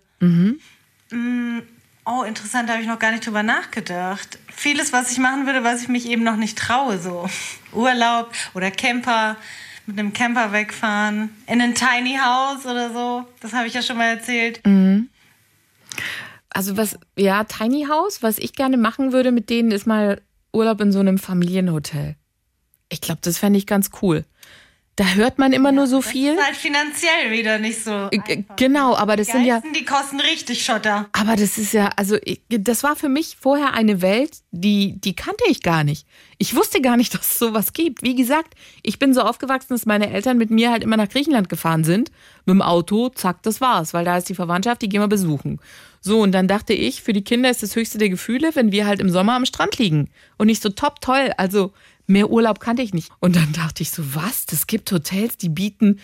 Mm, 1.15 1.61
Oh, 2.05 2.23
interessant, 2.23 2.67
da 2.67 2.73
habe 2.73 2.81
ich 2.81 2.87
noch 2.87 2.99
gar 2.99 3.11
nicht 3.11 3.25
drüber 3.25 3.43
nachgedacht. 3.43 4.39
Vieles, 4.51 4.91
was 4.91 5.11
ich 5.11 5.19
machen 5.19 5.45
würde, 5.45 5.63
was 5.63 5.83
ich 5.83 5.87
mich 5.87 6.07
eben 6.07 6.23
noch 6.23 6.35
nicht 6.35 6.57
traue, 6.57 6.97
so 6.97 7.29
Urlaub 7.73 8.31
oder 8.53 8.71
Camper, 8.71 9.37
mit 9.85 9.99
einem 9.99 10.13
Camper 10.13 10.51
wegfahren, 10.51 11.29
in 11.47 11.61
ein 11.61 11.75
Tiny 11.75 12.17
House 12.17 12.65
oder 12.65 12.91
so. 12.91 13.25
Das 13.39 13.53
habe 13.53 13.67
ich 13.67 13.73
ja 13.73 13.81
schon 13.81 13.97
mal 13.97 14.05
erzählt. 14.05 14.61
Also 16.49 16.75
was, 16.75 16.97
ja, 17.15 17.43
Tiny 17.43 17.85
House, 17.89 18.23
was 18.23 18.37
ich 18.37 18.53
gerne 18.53 18.77
machen 18.77 19.13
würde 19.13 19.31
mit 19.31 19.49
denen, 19.49 19.71
ist 19.71 19.87
mal 19.87 20.21
Urlaub 20.53 20.81
in 20.81 20.91
so 20.91 20.99
einem 20.99 21.17
Familienhotel. 21.17 22.15
Ich 22.89 22.99
glaube, 22.99 23.21
das 23.23 23.37
fände 23.37 23.57
ich 23.57 23.67
ganz 23.67 23.89
cool. 24.01 24.25
Da 25.01 25.15
hört 25.15 25.39
man 25.39 25.51
immer 25.51 25.71
nur 25.71 25.87
so 25.87 26.03
viel. 26.03 26.35
Ist 26.35 26.45
halt 26.45 26.55
finanziell 26.55 27.31
wieder 27.31 27.57
nicht 27.57 27.83
so. 27.83 27.89
Äh, 28.11 28.19
Einfach. 28.19 28.55
Genau, 28.55 28.95
aber 28.95 29.15
das 29.15 29.29
sind 29.29 29.45
ja, 29.45 29.59
die 29.75 29.83
kosten 29.83 30.19
richtig 30.19 30.63
Schotter. 30.63 31.09
aber 31.13 31.35
das 31.35 31.57
ist 31.57 31.73
ja, 31.73 31.89
also 31.95 32.17
ich, 32.23 32.41
das 32.49 32.83
war 32.83 32.95
für 32.95 33.09
mich 33.09 33.35
vorher 33.41 33.73
eine 33.73 34.03
Welt, 34.03 34.41
die, 34.51 35.01
die 35.01 35.15
kannte 35.15 35.43
ich 35.47 35.63
gar 35.63 35.83
nicht. 35.83 36.05
Ich 36.37 36.55
wusste 36.55 36.81
gar 36.81 36.97
nicht, 36.97 37.13
dass 37.15 37.31
es 37.31 37.39
sowas 37.39 37.73
gibt. 37.73 38.03
Wie 38.03 38.13
gesagt, 38.13 38.53
ich 38.83 38.99
bin 38.99 39.15
so 39.15 39.21
aufgewachsen, 39.21 39.73
dass 39.73 39.87
meine 39.87 40.11
Eltern 40.11 40.37
mit 40.37 40.51
mir 40.51 40.69
halt 40.69 40.83
immer 40.83 40.97
nach 40.97 41.09
Griechenland 41.09 41.49
gefahren 41.49 41.83
sind. 41.83 42.11
Mit 42.45 42.53
dem 42.53 42.61
Auto, 42.61 43.09
zack, 43.09 43.41
das 43.41 43.59
war's, 43.59 43.95
weil 43.95 44.05
da 44.05 44.17
ist 44.17 44.29
die 44.29 44.35
Verwandtschaft, 44.35 44.83
die 44.83 44.89
gehen 44.89 45.01
wir 45.01 45.07
besuchen. 45.07 45.59
So, 45.99 46.19
und 46.19 46.31
dann 46.31 46.47
dachte 46.47 46.73
ich, 46.73 47.01
für 47.01 47.13
die 47.13 47.23
Kinder 47.23 47.49
ist 47.49 47.63
das 47.63 47.75
höchste 47.75 47.97
der 47.97 48.09
Gefühle, 48.09 48.51
wenn 48.55 48.71
wir 48.71 48.85
halt 48.85 48.99
im 48.99 49.09
Sommer 49.09 49.33
am 49.33 49.45
Strand 49.45 49.79
liegen. 49.79 50.09
Und 50.37 50.47
nicht 50.47 50.61
so 50.61 50.69
top 50.69 51.01
toll. 51.01 51.31
Also 51.37 51.73
mehr 52.11 52.29
Urlaub 52.29 52.59
kannte 52.59 52.81
ich 52.81 52.93
nicht. 52.93 53.11
Und 53.19 53.35
dann 53.35 53.51
dachte 53.53 53.83
ich 53.83 53.91
so, 53.91 54.15
was? 54.15 54.45
Das 54.45 54.67
gibt 54.67 54.91
Hotels, 54.91 55.37
die 55.37 55.49
bieten 55.49 55.99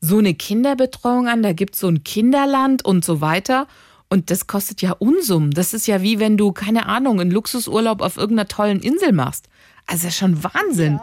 so 0.00 0.18
eine 0.18 0.34
Kinderbetreuung 0.34 1.28
an, 1.28 1.42
da 1.42 1.52
gibt's 1.52 1.80
so 1.80 1.88
ein 1.88 2.02
Kinderland 2.04 2.84
und 2.84 3.04
so 3.04 3.20
weiter. 3.20 3.66
Und 4.08 4.30
das 4.30 4.46
kostet 4.46 4.82
ja 4.82 4.92
Unsummen. 4.92 5.52
Das 5.52 5.72
ist 5.72 5.86
ja 5.86 6.02
wie 6.02 6.18
wenn 6.18 6.36
du, 6.36 6.52
keine 6.52 6.86
Ahnung, 6.86 7.20
einen 7.20 7.30
Luxusurlaub 7.30 8.00
auf 8.00 8.16
irgendeiner 8.16 8.48
tollen 8.48 8.80
Insel 8.80 9.12
machst. 9.12 9.48
Also 9.86 10.04
das 10.04 10.14
ist 10.14 10.18
schon 10.18 10.42
Wahnsinn. 10.42 11.00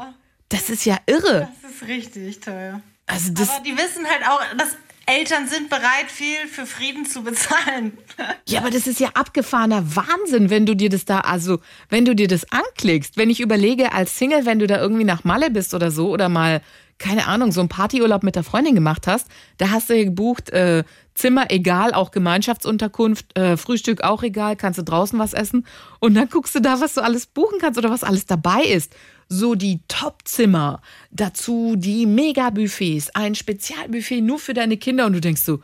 Das 0.49 0.69
ist 0.69 0.85
ja 0.85 0.97
irre. 1.05 1.47
Das 1.61 1.71
ist 1.71 1.87
richtig 1.87 2.39
teuer. 2.39 2.81
Also 3.05 3.31
das, 3.31 3.49
Aber 3.49 3.63
die 3.63 3.77
wissen 3.77 4.05
halt 4.05 4.27
auch, 4.27 4.41
dass 4.57 4.75
Eltern 5.07 5.47
sind 5.47 5.69
bereit, 5.69 6.09
viel 6.09 6.47
für 6.47 6.65
Frieden 6.65 7.05
zu 7.05 7.23
bezahlen. 7.23 7.97
Ja, 8.49 8.61
aber 8.61 8.71
das 8.71 8.87
ist 8.87 8.99
ja 8.99 9.09
abgefahrener 9.13 9.95
Wahnsinn, 9.95 10.49
wenn 10.49 10.65
du 10.65 10.75
dir 10.75 10.89
das 10.89 11.05
da, 11.05 11.19
also 11.19 11.59
wenn 11.89 12.05
du 12.05 12.15
dir 12.15 12.27
das 12.27 12.51
anklickst. 12.51 13.17
Wenn 13.17 13.29
ich 13.29 13.41
überlege 13.41 13.91
als 13.91 14.17
Single, 14.17 14.45
wenn 14.45 14.57
du 14.57 14.67
da 14.67 14.79
irgendwie 14.79 15.03
nach 15.03 15.23
Malle 15.23 15.51
bist 15.51 15.73
oder 15.73 15.91
so 15.91 16.09
oder 16.09 16.29
mal, 16.29 16.61
keine 16.99 17.27
Ahnung, 17.27 17.51
so 17.51 17.59
einen 17.59 17.69
Partyurlaub 17.69 18.23
mit 18.23 18.35
der 18.35 18.43
Freundin 18.43 18.75
gemacht 18.75 19.07
hast, 19.07 19.27
da 19.57 19.69
hast 19.69 19.89
du 19.89 20.03
gebucht, 20.03 20.49
äh, 20.49 20.83
Zimmer 21.13 21.49
egal, 21.49 21.93
auch 21.93 22.11
Gemeinschaftsunterkunft, 22.11 23.37
äh, 23.37 23.57
Frühstück 23.57 24.03
auch 24.03 24.23
egal, 24.23 24.55
kannst 24.55 24.79
du 24.79 24.83
draußen 24.83 25.17
was 25.17 25.33
essen 25.33 25.65
und 25.99 26.15
dann 26.15 26.29
guckst 26.29 26.55
du 26.55 26.59
da, 26.59 26.79
was 26.79 26.95
du 26.95 27.03
alles 27.03 27.25
buchen 27.25 27.59
kannst 27.59 27.77
oder 27.77 27.89
was 27.89 28.03
alles 28.03 28.25
dabei 28.25 28.63
ist. 28.63 28.95
So 29.29 29.55
die 29.55 29.81
Top-Zimmer, 29.87 30.81
dazu 31.11 31.75
die 31.75 32.05
Mega-Buffets, 32.05 33.09
ein 33.15 33.35
Spezialbuffet 33.35 34.21
nur 34.21 34.39
für 34.39 34.53
deine 34.53 34.77
Kinder 34.77 35.05
und 35.05 35.13
du 35.13 35.21
denkst 35.21 35.41
so, 35.41 35.59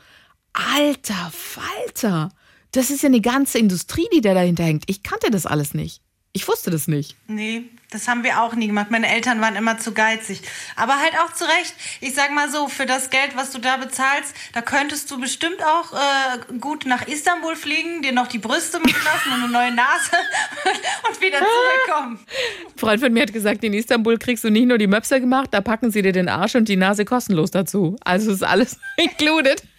alter 0.54 1.32
Falter, 1.32 2.30
das 2.72 2.90
ist 2.90 3.04
ja 3.04 3.08
eine 3.08 3.22
ganze 3.22 3.60
Industrie, 3.60 4.08
die 4.14 4.22
da 4.22 4.34
dahinter 4.34 4.64
hängt. 4.64 4.84
Ich 4.88 5.04
kannte 5.04 5.32
das 5.32 5.46
alles 5.46 5.74
nicht. 5.74 6.03
Ich 6.36 6.48
wusste 6.48 6.72
das 6.72 6.88
nicht. 6.88 7.16
Nee, 7.28 7.66
das 7.92 8.08
haben 8.08 8.24
wir 8.24 8.42
auch 8.42 8.56
nie 8.56 8.66
gemacht. 8.66 8.90
Meine 8.90 9.08
Eltern 9.08 9.40
waren 9.40 9.56
immer 9.56 9.78
zu 9.78 9.94
geizig. 9.94 10.42
Aber 10.76 11.00
halt 11.00 11.14
auch 11.24 11.32
zu 11.32 11.44
Recht. 11.44 11.76
Ich 12.02 12.16
sag 12.16 12.32
mal 12.32 12.50
so, 12.50 12.68
für 12.68 12.88
das 12.88 13.12
Geld, 13.12 13.36
was 13.36 13.52
du 13.52 13.60
da 13.60 13.78
bezahlst, 13.78 14.34
da 14.52 14.64
könntest 14.64 15.12
du 15.12 15.20
bestimmt 15.20 15.64
auch 15.64 15.94
äh, 15.94 16.58
gut 16.60 16.88
nach 16.88 17.08
Istanbul 17.08 17.56
fliegen, 17.56 18.02
dir 18.02 18.14
noch 18.14 18.26
die 18.26 18.40
Brüste 18.40 18.80
machen 18.80 18.96
lassen 19.06 19.30
und 19.32 19.44
eine 19.44 19.52
neue 19.52 19.72
Nase 19.76 20.10
und 21.08 21.22
wieder 21.22 21.38
zurückkommen. 21.38 22.20
Ein 22.66 22.80
Freund 22.80 23.00
von 23.00 23.14
mir 23.14 23.22
hat 23.22 23.34
gesagt, 23.34 23.64
in 23.64 23.76
Istanbul 23.76 24.18
kriegst 24.18 24.44
du 24.44 24.50
nicht 24.50 24.68
nur 24.68 24.80
die 24.80 24.88
Möpse 24.88 25.20
gemacht, 25.20 25.50
da 25.52 25.62
packen 25.62 25.92
sie 25.92 26.02
dir 26.02 26.14
den 26.14 26.30
Arsch 26.30 26.56
und 26.56 26.68
die 26.68 26.78
Nase 26.78 27.06
kostenlos 27.06 27.52
dazu. 27.52 27.96
Also 28.04 28.32
ist 28.32 28.44
alles 28.44 28.80
included. 28.98 29.62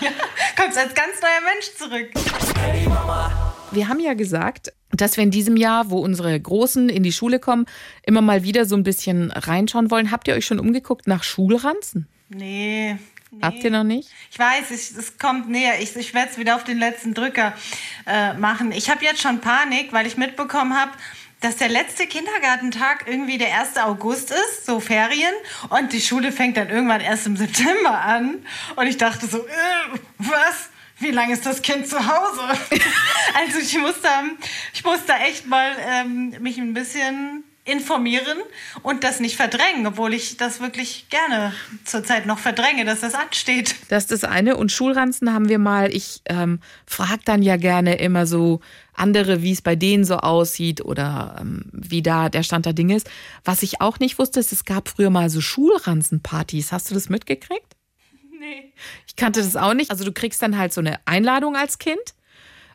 Ja, 0.00 0.10
kommst 0.56 0.78
als 0.78 0.94
ganz 0.94 1.20
neuer 1.20 1.40
Mensch 1.42 1.74
zurück. 1.76 2.10
Wir 3.70 3.88
haben 3.88 4.00
ja 4.00 4.14
gesagt, 4.14 4.72
dass 4.90 5.16
wir 5.16 5.24
in 5.24 5.30
diesem 5.30 5.56
Jahr, 5.56 5.90
wo 5.90 5.98
unsere 5.98 6.38
Großen 6.40 6.88
in 6.88 7.02
die 7.02 7.12
Schule 7.12 7.38
kommen, 7.38 7.66
immer 8.02 8.22
mal 8.22 8.42
wieder 8.42 8.64
so 8.64 8.74
ein 8.76 8.82
bisschen 8.82 9.30
reinschauen 9.30 9.90
wollen. 9.90 10.10
Habt 10.10 10.26
ihr 10.26 10.34
euch 10.34 10.46
schon 10.46 10.58
umgeguckt 10.58 11.06
nach 11.06 11.22
Schulranzen? 11.22 12.08
Nee. 12.30 12.96
nee. 13.30 13.38
Habt 13.42 13.62
ihr 13.62 13.70
noch 13.70 13.84
nicht? 13.84 14.08
Ich 14.30 14.38
weiß, 14.38 14.70
ich, 14.70 14.96
es 14.96 15.18
kommt 15.18 15.50
näher. 15.50 15.82
Ich, 15.82 15.94
ich 15.96 16.14
werde 16.14 16.30
es 16.32 16.38
wieder 16.38 16.56
auf 16.56 16.64
den 16.64 16.78
letzten 16.78 17.12
Drücker 17.12 17.52
äh, 18.06 18.32
machen. 18.34 18.72
Ich 18.72 18.88
habe 18.88 19.04
jetzt 19.04 19.20
schon 19.20 19.40
Panik, 19.40 19.92
weil 19.92 20.06
ich 20.06 20.16
mitbekommen 20.16 20.74
habe, 20.74 20.92
dass 21.40 21.56
der 21.56 21.68
letzte 21.68 22.06
Kindergartentag 22.06 23.04
irgendwie 23.06 23.36
der 23.36 23.60
1. 23.60 23.76
August 23.76 24.30
ist, 24.30 24.64
so 24.66 24.80
Ferien, 24.80 25.32
und 25.68 25.92
die 25.92 26.00
Schule 26.00 26.32
fängt 26.32 26.56
dann 26.56 26.70
irgendwann 26.70 27.00
erst 27.00 27.26
im 27.26 27.36
September 27.36 28.00
an. 28.00 28.44
Und 28.76 28.86
ich 28.86 28.96
dachte 28.96 29.26
so, 29.26 29.38
äh, 29.38 29.98
was? 30.18 30.70
Wie 31.00 31.10
lange 31.10 31.32
ist 31.32 31.46
das 31.46 31.62
Kind 31.62 31.86
zu 31.86 31.98
Hause? 31.98 32.42
also 33.34 33.58
ich 33.60 33.78
muss 33.78 34.00
da, 34.02 34.22
ich 34.74 34.84
muss 34.84 35.04
da 35.06 35.18
echt 35.18 35.46
mal 35.46 35.70
ähm, 35.86 36.34
mich 36.40 36.58
ein 36.58 36.74
bisschen 36.74 37.44
informieren 37.68 38.38
und 38.82 39.04
das 39.04 39.20
nicht 39.20 39.36
verdrängen, 39.36 39.86
obwohl 39.86 40.14
ich 40.14 40.38
das 40.38 40.60
wirklich 40.60 41.08
gerne 41.10 41.52
zurzeit 41.84 42.26
noch 42.26 42.38
verdränge, 42.38 42.84
dass 42.84 43.00
das 43.00 43.14
ansteht. 43.14 43.76
Das 43.90 44.04
ist 44.04 44.10
das 44.10 44.24
eine. 44.24 44.56
Und 44.56 44.72
Schulranzen 44.72 45.32
haben 45.32 45.48
wir 45.48 45.58
mal, 45.58 45.94
ich 45.94 46.22
ähm, 46.24 46.60
frage 46.86 47.20
dann 47.24 47.42
ja 47.42 47.56
gerne 47.56 47.96
immer 47.96 48.26
so 48.26 48.60
andere, 48.94 49.42
wie 49.42 49.52
es 49.52 49.62
bei 49.62 49.76
denen 49.76 50.04
so 50.04 50.16
aussieht 50.16 50.84
oder 50.84 51.36
ähm, 51.40 51.66
wie 51.72 52.02
da 52.02 52.30
der 52.30 52.42
Stand 52.42 52.66
der 52.66 52.72
Dinge 52.72 52.96
ist. 52.96 53.08
Was 53.44 53.62
ich 53.62 53.80
auch 53.80 53.98
nicht 53.98 54.18
wusste, 54.18 54.40
ist, 54.40 54.52
es 54.52 54.64
gab 54.64 54.88
früher 54.88 55.10
mal 55.10 55.28
so 55.28 55.40
Schulranzenpartys. 55.40 56.72
Hast 56.72 56.90
du 56.90 56.94
das 56.94 57.08
mitgekriegt? 57.08 57.77
Ich 59.06 59.16
kannte 59.16 59.40
das 59.40 59.56
auch 59.56 59.74
nicht. 59.74 59.90
Also 59.90 60.04
du 60.04 60.12
kriegst 60.12 60.42
dann 60.42 60.58
halt 60.58 60.72
so 60.72 60.80
eine 60.80 60.98
Einladung 61.06 61.56
als 61.56 61.78
Kind, 61.78 62.14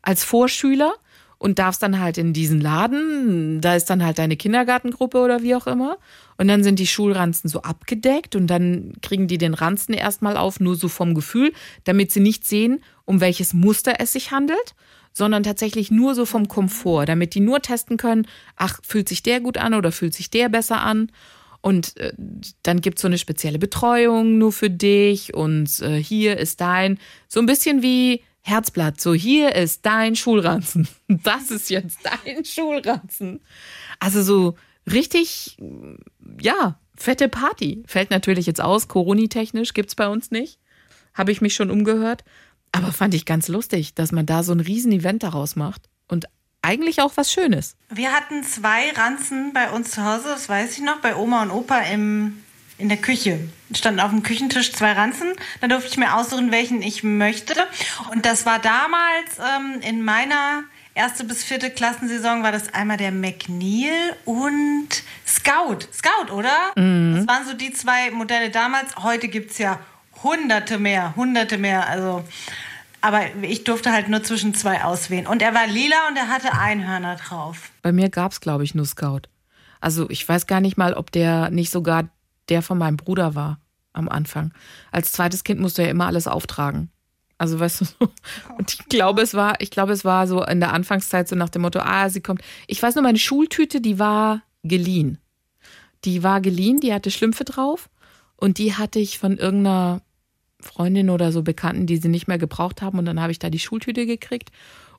als 0.02 0.24
Vorschüler 0.24 0.96
und 1.44 1.60
darfst 1.60 1.84
dann 1.84 2.00
halt 2.00 2.18
in 2.18 2.32
diesen 2.32 2.62
Laden, 2.62 3.60
da 3.60 3.76
ist 3.76 3.90
dann 3.90 4.02
halt 4.04 4.18
deine 4.18 4.38
Kindergartengruppe 4.38 5.18
oder 5.20 5.42
wie 5.42 5.56
auch 5.56 5.68
immer. 5.68 5.98
Und 6.38 6.48
dann 6.48 6.64
sind 6.64 6.80
die 6.80 6.88
Schulranzen 6.88 7.50
so 7.50 7.62
abgedeckt 7.64 8.38
und 8.38 8.48
dann 8.48 8.94
kriegen 9.02 9.28
die 9.28 9.38
den 9.38 9.54
Ranzen 9.54 9.94
erstmal 9.94 10.38
auf, 10.38 10.62
nur 10.62 10.78
so 10.78 10.88
vom 10.88 11.14
Gefühl, 11.14 11.52
damit 11.84 12.14
sie 12.14 12.22
nicht 12.22 12.46
sehen, 12.46 12.82
um 13.04 13.20
welches 13.20 13.54
Muster 13.54 13.96
es 14.00 14.14
sich 14.14 14.32
handelt, 14.32 14.74
sondern 15.12 15.44
tatsächlich 15.44 15.92
nur 15.92 16.16
so 16.16 16.26
vom 16.26 16.48
Komfort, 16.48 17.08
damit 17.08 17.36
die 17.36 17.42
nur 17.42 17.62
testen 17.62 17.98
können, 17.98 18.26
ach, 18.56 18.80
fühlt 18.82 19.10
sich 19.10 19.22
der 19.22 19.42
gut 19.42 19.58
an 19.58 19.74
oder 19.74 19.92
fühlt 19.92 20.14
sich 20.14 20.30
der 20.30 20.48
besser 20.48 20.82
an. 20.82 21.12
Und 21.63 21.95
äh, 21.95 22.12
dann 22.62 22.82
gibt's 22.82 23.02
so 23.02 23.08
eine 23.08 23.17
spezielle 23.17 23.58
Betreuung 23.58 24.38
nur 24.38 24.52
für 24.52 24.69
dich 24.69 25.34
und 25.34 25.80
äh, 25.80 25.95
hier 25.95 26.38
ist 26.38 26.60
dein, 26.60 26.99
so 27.30 27.39
ein 27.39 27.45
bisschen 27.45 27.82
wie 27.82 28.21
Herzblatt, 28.41 28.99
so 28.99 29.13
hier 29.13 29.56
ist 29.56 29.86
dein 29.86 30.17
Schulranzen. 30.17 30.88
Das 31.08 31.52
ist 31.52 31.69
jetzt 31.69 31.99
dein 32.04 32.43
Schulranzen. 32.43 33.39
Also 33.99 34.21
so 34.23 34.58
richtig, 34.91 35.58
ja, 36.41 36.78
fette 36.97 37.30
Party. 37.30 37.84
Fällt 37.88 38.12
natürlich 38.12 38.45
jetzt 38.45 38.60
aus, 38.60 38.89
Corona-technisch 38.89 39.73
gibt's 39.73 39.95
bei 39.95 40.10
uns 40.10 40.32
nicht. 40.32 40.60
Habe 41.13 41.32
ich 41.32 41.39
mich 41.39 41.56
schon 41.56 41.71
umgehört. 41.71 42.26
Aber 42.73 42.91
fand 42.91 43.13
ich 43.13 43.26
ganz 43.26 43.47
lustig, 43.47 43.95
dass 43.95 44.12
man 44.12 44.26
da 44.26 44.43
so 44.43 44.52
ein 44.52 44.60
Riesen-Event 44.60 45.23
daraus 45.23 45.56
macht. 45.56 45.89
Eigentlich 46.65 47.02
auch 47.02 47.12
was 47.15 47.32
Schönes. 47.32 47.76
Wir 47.89 48.13
hatten 48.13 48.41
zwei 48.43 48.89
Ranzen 48.91 49.52
bei 49.52 49.69
uns 49.69 49.91
zu 49.91 50.04
Hause, 50.04 50.30
das 50.30 50.47
weiß 50.47 50.78
ich 50.78 50.84
noch, 50.84 51.02
bei 51.02 51.15
Oma 51.15 51.43
und 51.43 51.52
Opa 51.52 51.80
im, 51.80 52.41
in 52.78 52.88
der 52.88 52.97
Küche. 52.97 53.38
Standen 53.73 53.99
auf 53.99 54.12
dem 54.12 54.23
Küchentisch 54.23 54.71
zwei 54.71 54.93
Ranzen. 54.93 55.34
Da 55.60 55.67
durfte 55.67 55.89
ich 55.89 55.97
mir 55.97 56.15
aussuchen, 56.15 56.52
welchen 56.52 56.82
ich 56.82 57.04
möchte. 57.04 57.54
Und 58.12 58.26
das 58.26 58.45
war 58.45 58.60
damals 58.60 59.39
ähm, 59.39 59.82
in 59.82 60.04
meiner 60.04 60.63
erste 60.95 61.26
bis 61.26 61.43
vierte 61.43 61.69
Klassensaison 61.69 62.43
war 62.43 62.54
das 62.54 62.73
einmal 62.73 62.97
der 62.97 63.12
McNeil 63.12 64.15
und 64.23 64.89
Scout. 65.28 65.80
Scout, 65.91 66.32
oder? 66.32 66.71
Das 67.17 67.28
waren 67.28 67.45
so 67.45 67.54
die 67.54 67.73
zwei 67.73 68.12
Modelle 68.12 68.52
damals. 68.52 68.95
Heute 68.97 69.28
gibt 69.28 69.52
es 69.52 69.58
ja 69.58 69.80
hunderte 70.23 70.80
mehr, 70.80 71.13
hunderte 71.17 71.58
mehr. 71.58 71.88
Also, 71.88 72.23
aber 73.04 73.36
ich 73.42 73.66
durfte 73.66 73.92
halt 73.92 74.08
nur 74.08 74.24
zwischen 74.24 74.54
zwei 74.54 74.84
auswählen. 74.84 75.28
Und 75.28 75.42
er 75.42 75.54
war 75.54 75.68
lila 75.68 76.08
und 76.08 76.16
er 76.16 76.30
hatte 76.30 76.54
Einhörner 76.54 77.18
drauf. 77.18 77.72
Bei 77.82 77.92
mir 77.92 78.10
gab's 78.10 78.39
glaube 78.39 78.63
ich, 78.63 78.76
nur 78.76 78.86
Scout. 78.86 79.24
Also 79.82 80.10
ich 80.10 80.28
weiß 80.28 80.48
gar 80.48 80.62
nicht 80.62 80.78
mal, 80.78 80.94
ob 80.94 81.12
der 81.12 81.50
nicht 81.50 81.70
sogar 81.70 82.08
der 82.48 82.62
von 82.62 82.78
meinem 82.78 82.96
Bruder 82.96 83.36
war 83.36 83.60
am 83.92 84.08
Anfang. 84.08 84.54
Als 84.89 85.12
zweites 85.12 85.44
Kind 85.44 85.60
musste 85.60 85.84
er 85.84 85.89
immer 85.89 86.08
alles 86.08 86.28
auftragen. 86.28 86.92
Also 87.38 87.60
weißt 87.60 87.82
du, 87.82 87.86
so. 87.86 87.96
und 88.58 88.74
ich 88.74 88.88
glaube, 88.88 89.22
es 89.22 89.34
war, 89.34 89.60
ich 89.60 89.70
glaube, 89.70 89.92
es 89.92 90.06
war 90.06 90.26
so 90.26 90.42
in 90.42 90.62
der 90.62 90.72
Anfangszeit 90.72 91.28
so 91.28 91.36
nach 91.36 91.50
dem 91.50 91.63
Motto, 91.63 91.80
ah, 91.80 92.08
sie 92.10 92.22
kommt. 92.22 92.42
Ich 92.68 92.82
weiß 92.82 92.96
nur, 92.96 93.04
meine 93.04 93.20
Schultüte, 93.20 93.82
die 93.82 94.00
war 94.00 94.44
geliehen. 94.63 95.18
Die 96.06 96.24
war 96.24 96.39
geliehen, 96.39 96.80
die 96.80 96.94
hatte 96.94 97.12
Schlümpfe 97.12 97.44
drauf 97.44 97.89
und 98.38 98.60
die 98.60 98.76
hatte 98.76 99.00
ich 99.00 99.20
von 99.20 99.38
irgendeiner 99.38 100.02
Freundin 100.63 101.10
oder 101.10 101.32
so 101.32 101.43
Bekannten, 101.43 101.86
die 101.86 101.97
sie 101.97 102.10
nicht 102.10 102.28
mehr 102.28 102.38
gebraucht 102.38 102.82
haben 102.82 102.97
und 102.97 103.06
dann 103.06 103.19
habe 103.21 103.32
ich 103.32 103.39
da 103.39 103.49
die 103.49 103.60
Schultüte 103.60 104.06
gekriegt 104.06 104.49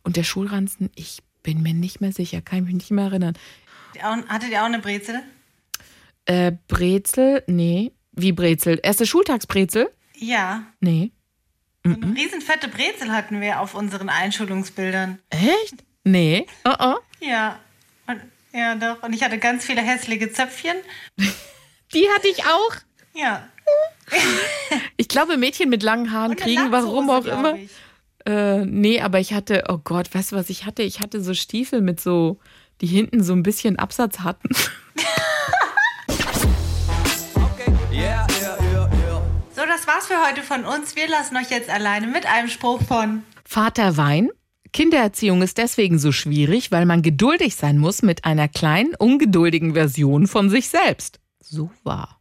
und 0.03 0.17
der 0.17 0.23
Schulranzen, 0.23 0.91
ich 0.95 1.23
bin 1.43 1.63
mir 1.63 1.75
nicht 1.75 2.01
mehr 2.01 2.13
sicher, 2.13 2.41
kann 2.41 2.61
ich 2.61 2.65
mich 2.67 2.75
nicht 2.75 2.91
mehr 2.91 3.07
erinnern. 3.07 3.35
Hattet 4.29 4.51
ihr 4.51 4.61
auch 4.61 4.67
eine 4.67 4.79
Brezel? 4.79 5.23
Äh, 6.27 6.53
Brezel, 6.69 7.43
nee. 7.47 7.93
Wie 8.13 8.33
Brezel? 8.33 8.81
Erste 8.83 9.07
Schultagsbrezel? 9.07 9.91
Ja. 10.15 10.65
Nee. 10.81 11.13
So 11.85 11.93
eine 11.93 12.17
riesenfette 12.17 12.69
Brezel 12.69 13.13
hatten 13.13 13.41
wir 13.41 13.61
auf 13.61 13.75
unseren 13.75 14.09
Einschulungsbildern. 14.09 15.19
Echt? 15.29 15.85
Nee. 16.05 16.47
Oh 16.65 16.75
oh. 16.79 16.95
Ja. 17.21 17.61
Und, 18.07 18.21
ja, 18.53 18.75
doch. 18.75 19.03
Und 19.03 19.13
ich 19.13 19.23
hatte 19.23 19.39
ganz 19.39 19.67
viele 19.67 19.83
hässliche 19.83 20.33
Zöpfchen. 20.33 20.77
Die 21.95 22.09
hatte 22.15 22.29
ich 22.29 22.45
auch. 22.45 22.75
Ja. 23.15 23.49
Ich 24.97 25.09
glaube, 25.09 25.37
Mädchen 25.37 25.71
mit 25.71 25.83
langen 25.83 26.13
Haaren 26.13 26.37
kriegen, 26.37 26.71
warum 26.71 27.11
auch 27.11 27.25
immer. 27.25 27.57
Äh, 28.27 28.65
nee, 28.65 29.01
aber 29.01 29.21
ich 29.21 29.35
hatte, 29.35 29.65
oh 29.69 29.79
Gott, 29.79 30.15
weißt 30.15 30.33
du, 30.33 30.37
was 30.37 30.51
ich 30.51 30.65
hatte? 30.65 30.83
Ich 30.83 31.01
hatte 31.01 31.23
so 31.23 31.35
Stiefel 31.35 31.81
mit 31.81 32.01
so, 32.01 32.39
die 32.81 32.87
hinten 32.87 33.23
so 33.23 33.33
ein 33.33 33.43
bisschen 33.43 33.79
Absatz 33.79 34.21
hatten. 34.21 34.49
Yeah, 37.93 38.27
yeah, 38.41 38.59
yeah, 38.61 38.91
yeah. 38.93 39.23
So, 39.55 39.63
das 39.69 39.87
war's 39.87 40.09
für 40.09 40.21
heute 40.27 40.43
von 40.43 40.65
uns. 40.65 40.97
Wir 40.97 41.09
lassen 41.09 41.37
euch 41.37 41.49
jetzt 41.51 41.71
alleine 41.71 42.09
mit 42.09 42.27
einem 42.27 42.49
Spruch 42.49 42.83
von. 42.83 43.23
Vater 43.45 43.97
Wein. 43.97 44.31
Kindererziehung 44.73 45.43
ist 45.43 45.59
deswegen 45.59 46.01
so 46.01 46.11
schwierig, 46.11 46.73
weil 46.73 46.87
man 46.87 47.03
geduldig 47.03 47.55
sein 47.55 47.79
muss 47.79 48.03
mit 48.03 48.25
einer 48.25 48.49
kleinen, 48.49 48.97
ungeduldigen 48.97 49.75
Version 49.75 50.27
von 50.27 50.51
sich 50.51 50.69
selbst. 50.69 51.21
So 51.39 51.71
wahr. 51.85 52.21